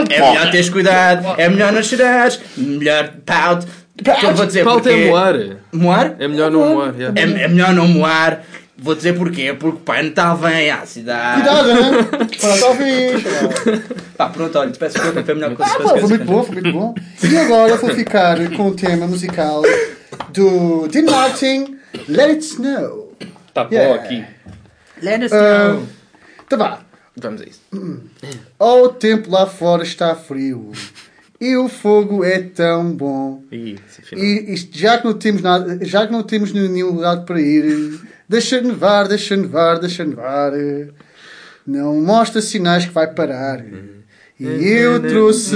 [0.10, 3.66] É melhor teres cuidado, é melhor não chorares, melhor pout.
[4.04, 5.10] Que eu vou dizer Paute é porquê.
[5.10, 5.36] moar.
[5.74, 6.16] Moar?
[6.20, 6.94] É melhor não moar.
[6.96, 7.20] yeah.
[7.20, 8.44] É, é melhor não moar.
[8.78, 11.42] Vou dizer porquê, porque o Pai Natal vem à cidade.
[11.42, 11.92] Cuidado, né?
[12.40, 13.24] Pronto, talvez.
[14.16, 16.56] Pá, pronto, olha, peço desculpa, foi a melhor coisa Ah, que foi muito bom, foi
[16.62, 16.96] muito bom.
[17.24, 19.64] E agora vou ficar com o tema musical
[20.30, 21.78] do Dean Martin,
[22.08, 23.14] Let It Snow.
[23.48, 24.04] Está bom Yeah.
[24.04, 24.26] aqui.
[25.02, 25.88] Let us Ah, know.
[26.48, 26.80] Tá vá.
[27.20, 27.62] Vamos a isso.
[28.60, 30.72] Oh, o tempo lá fora está frio
[31.40, 33.44] e o fogo é tão bom.
[33.52, 34.24] Afinal.
[34.26, 38.00] E isto, já que não temos nada, já que não temos nenhum lugar para ir,
[38.28, 40.52] deixa nevar, deixa nevar, deixa nevar.
[41.66, 43.64] Não mostra sinais que vai parar.
[44.40, 45.56] E eu trouxe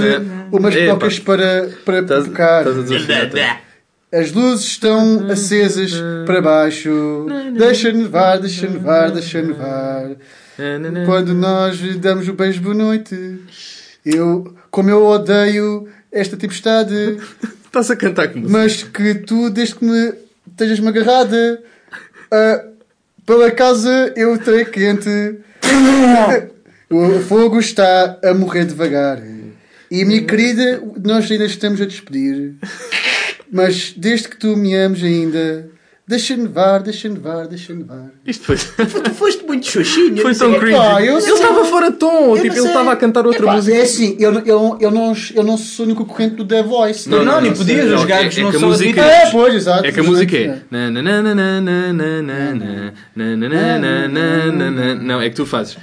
[0.52, 2.66] umas pocas para, para Estás tocar.
[2.66, 3.62] estás a desafinar tudo.
[4.12, 5.92] As luzes estão acesas
[6.26, 7.26] para baixo.
[7.56, 10.10] Deixa nevar, deixa nevar, deixa nevar.
[11.06, 13.40] Quando nós damos o beijo boa noite.
[14.04, 17.18] Eu, como eu odeio esta tempestade,
[17.64, 18.58] Estás a cantar com música.
[18.58, 20.12] mas que tu, desde que me
[20.46, 21.62] estejas-me agarrada,
[22.30, 22.64] ah,
[23.24, 25.08] pela casa eu terei quente.
[26.90, 29.18] O fogo está a morrer devagar.
[29.90, 32.56] E minha querida, nós ainda estamos a despedir.
[33.50, 35.70] Mas desde que tu me ames ainda,
[36.12, 38.10] Deixa-me var, deixa-me var, deixa-me var.
[38.26, 38.56] Isto foi.
[38.56, 40.20] tu foste muito xoxinho.
[40.20, 40.76] Foi tão cringe.
[41.06, 43.74] Ele estava fora de tom, tipo, ele estava a cantar outra Epá, música.
[43.74, 44.30] É assim, eu,
[44.90, 47.08] não, sou nenhum concorrente do The Voice.
[47.08, 49.00] Não, não, nem podias, os gajos não são música.
[49.00, 49.86] É, pois, exato.
[49.86, 50.60] É que a música é.
[55.00, 55.78] Não, é que tu fazes.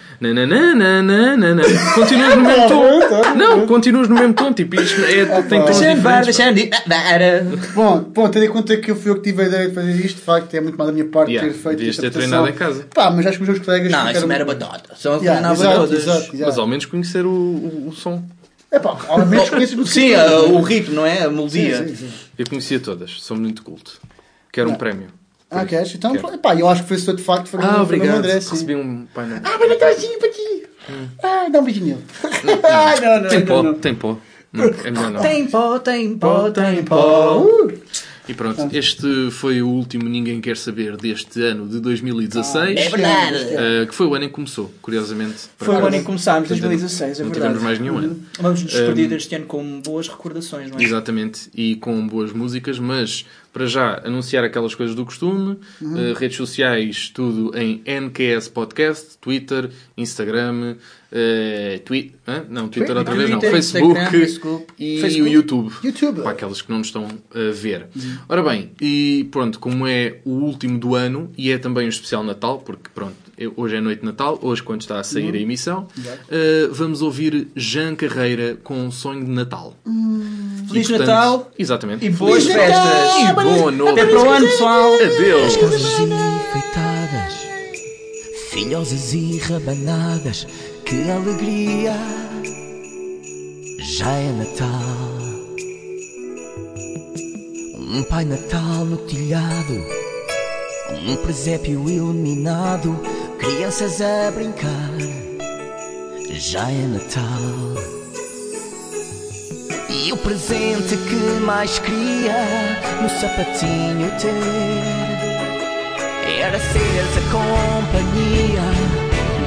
[1.96, 3.00] Continuas no mesmo tom.
[3.36, 5.26] Não, continuas no mesmo tom, tipo, isto é.
[5.66, 6.70] Deixa-me var, deixa-me.
[7.74, 10.19] Bom, tendo em conta que eu fui eu que tive a ideia de fazer isto
[10.20, 12.48] de facto é muito mal da minha parte Yeah, ter feito devias esta ter treinado
[12.48, 12.86] em casa.
[12.94, 14.96] Pá, mas acho que os meus colegas Não, isso não era batata.
[14.96, 16.00] Só Yeah, treinava exato, todas.
[16.04, 16.46] exato, exato.
[16.46, 18.24] Mas ao menos conhecer o, o, o som.
[18.72, 21.20] É pá, ao menos conheces muito Sim, ah, o ritmo, não é?
[21.24, 21.88] A Sim, melodia.
[21.88, 22.12] sim, sim.
[22.38, 23.12] Eu conhecia todas.
[23.22, 24.00] Sou muito culto.
[24.52, 25.08] Quero um prémio.
[25.52, 25.94] Ah, queres?
[25.96, 26.38] Então, Quero.
[26.38, 28.18] pá, eu acho que foi só de facto foi Ah, no obrigado.
[28.20, 28.52] André, sim.
[28.52, 29.38] Recebi um pai não.
[29.38, 30.64] Ah, mas Natalzinho para ti!
[30.92, 31.08] Hum.
[31.24, 32.04] Ah, dá um beijinho nele.
[32.64, 33.74] ah, não, não, Tem não, pó, não.
[33.74, 34.18] tem pó.
[34.54, 35.22] Não, é melhor não.
[35.22, 37.38] Tem pó, tem pó, tem pó.
[37.38, 37.74] Uh,
[38.30, 42.78] E pronto, este foi o último Ninguém Quer Saber deste ano de 2016.
[42.80, 43.38] É verdade.
[43.50, 45.50] eh, que foi o ano em que começou, curiosamente.
[45.58, 47.54] Foi o ano em que começámos, Portanto, 2016, é não verdade.
[47.54, 48.20] tivemos mais nenhum ano.
[48.40, 50.84] Vamos nos despedir Um, este ano com boas recordações, não é?
[50.84, 55.58] Exatamente, e com boas músicas, mas para já, anunciar aquelas coisas do costume.
[55.82, 55.97] Uhum.
[55.97, 60.76] Eh, redes sociais, tudo em NQS Podcast, Twitter, Instagram,
[61.12, 62.45] eh, twi hã?
[62.50, 64.66] não, Twitter outra vez não, Facebook, Facebook.
[64.78, 65.30] e Facebook?
[65.30, 65.74] o YouTube.
[65.84, 66.22] YouTube.
[66.22, 67.88] Para aqueles que não nos estão a ver.
[68.28, 72.24] Ora bem, e pronto, como é o último do ano e é também um especial
[72.24, 73.16] Natal, porque pronto,
[73.56, 75.88] hoje é noite de Natal, hoje quando está a sair a emissão,
[76.30, 79.76] eh, vamos ouvir Jean Carreira com um sonho de Natal.
[79.86, 82.06] E, Feliz Natal Exatamente.
[82.06, 83.30] e boas Feliz festas.
[83.30, 83.92] E bom novo.
[83.92, 84.94] Até para o ano, pessoal.
[84.96, 85.56] Adeus.
[85.56, 87.34] Enfeitadas,
[88.52, 90.48] filhosas e rabanadas,
[90.86, 91.96] que alegria!
[93.80, 95.20] Já é Natal.
[97.92, 99.74] Um Pai Natal no telhado,
[101.08, 103.00] um presépio iluminado,
[103.40, 104.92] crianças a brincar.
[106.30, 107.84] Já é Natal.
[109.90, 112.36] E o presente que mais queria
[113.02, 115.30] no sapatinho ter
[116.40, 118.62] era seres a companhia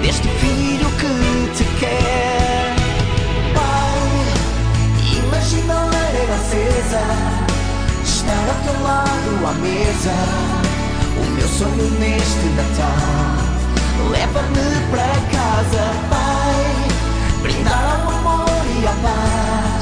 [0.03, 2.75] deste filho que te quer.
[3.55, 4.03] Pai,
[5.19, 7.03] imagina a lareira acesa,
[8.05, 10.17] estar ao teu lado à mesa.
[11.19, 13.42] O meu sonho neste Natal
[14.11, 19.73] leva-me para casa, Pai, brindar ao amor e à paz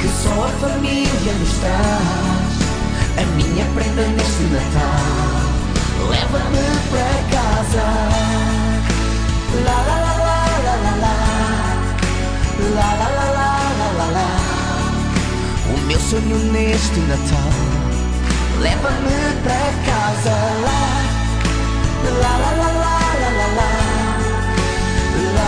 [0.00, 2.66] que só a família nos traz.
[3.18, 5.56] A minha prenda neste Natal
[6.10, 7.86] leva-me para casa.
[9.64, 11.16] La la la la la la la.
[12.76, 13.26] La la la
[13.78, 14.28] la la la.
[15.72, 17.52] O meu sonho neste Natal
[18.60, 20.36] leva-me para casa.
[20.66, 22.75] La la la la.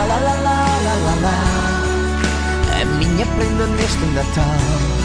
[0.08, 1.36] La la la la la la.
[2.80, 4.98] A minha prenda neste Natal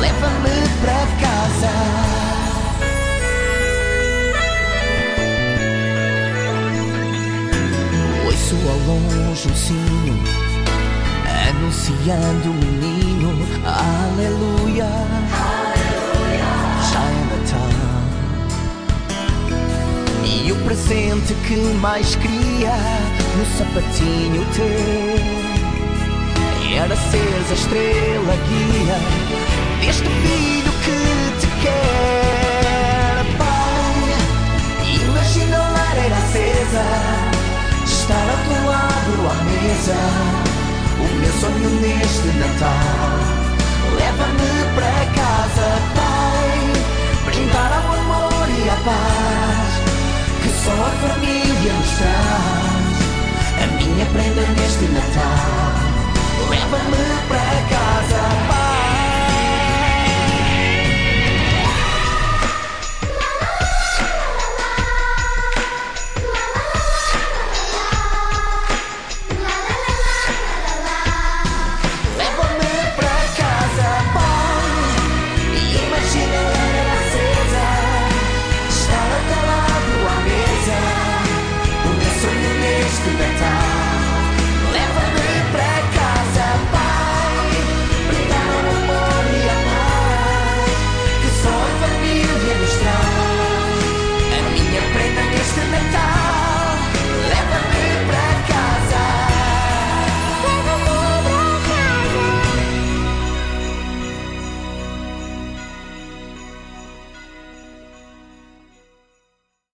[0.00, 1.72] leva-me para casa.
[8.26, 10.48] Ouço ao longe um sino
[11.48, 13.30] anunciando o menino.
[13.64, 15.57] Aleluia.
[20.50, 22.72] O presente que mais queria
[23.36, 25.20] no sapatinho ter
[26.74, 28.98] era seres a estrela guia
[29.80, 31.00] deste filho que
[31.40, 34.00] te quer, Pai.
[35.04, 36.84] Imagina a lareira acesa,
[37.84, 39.98] estar ao teu lado à mesa.
[40.98, 43.18] O meu sonho neste Natal
[43.98, 46.58] leva-me para casa, Pai.
[47.26, 49.87] Brindar ao amor e à paz
[50.68, 52.98] só a família nos traz.
[53.62, 55.88] A minha prenda neste Natal
[56.50, 58.67] leva-me para casa.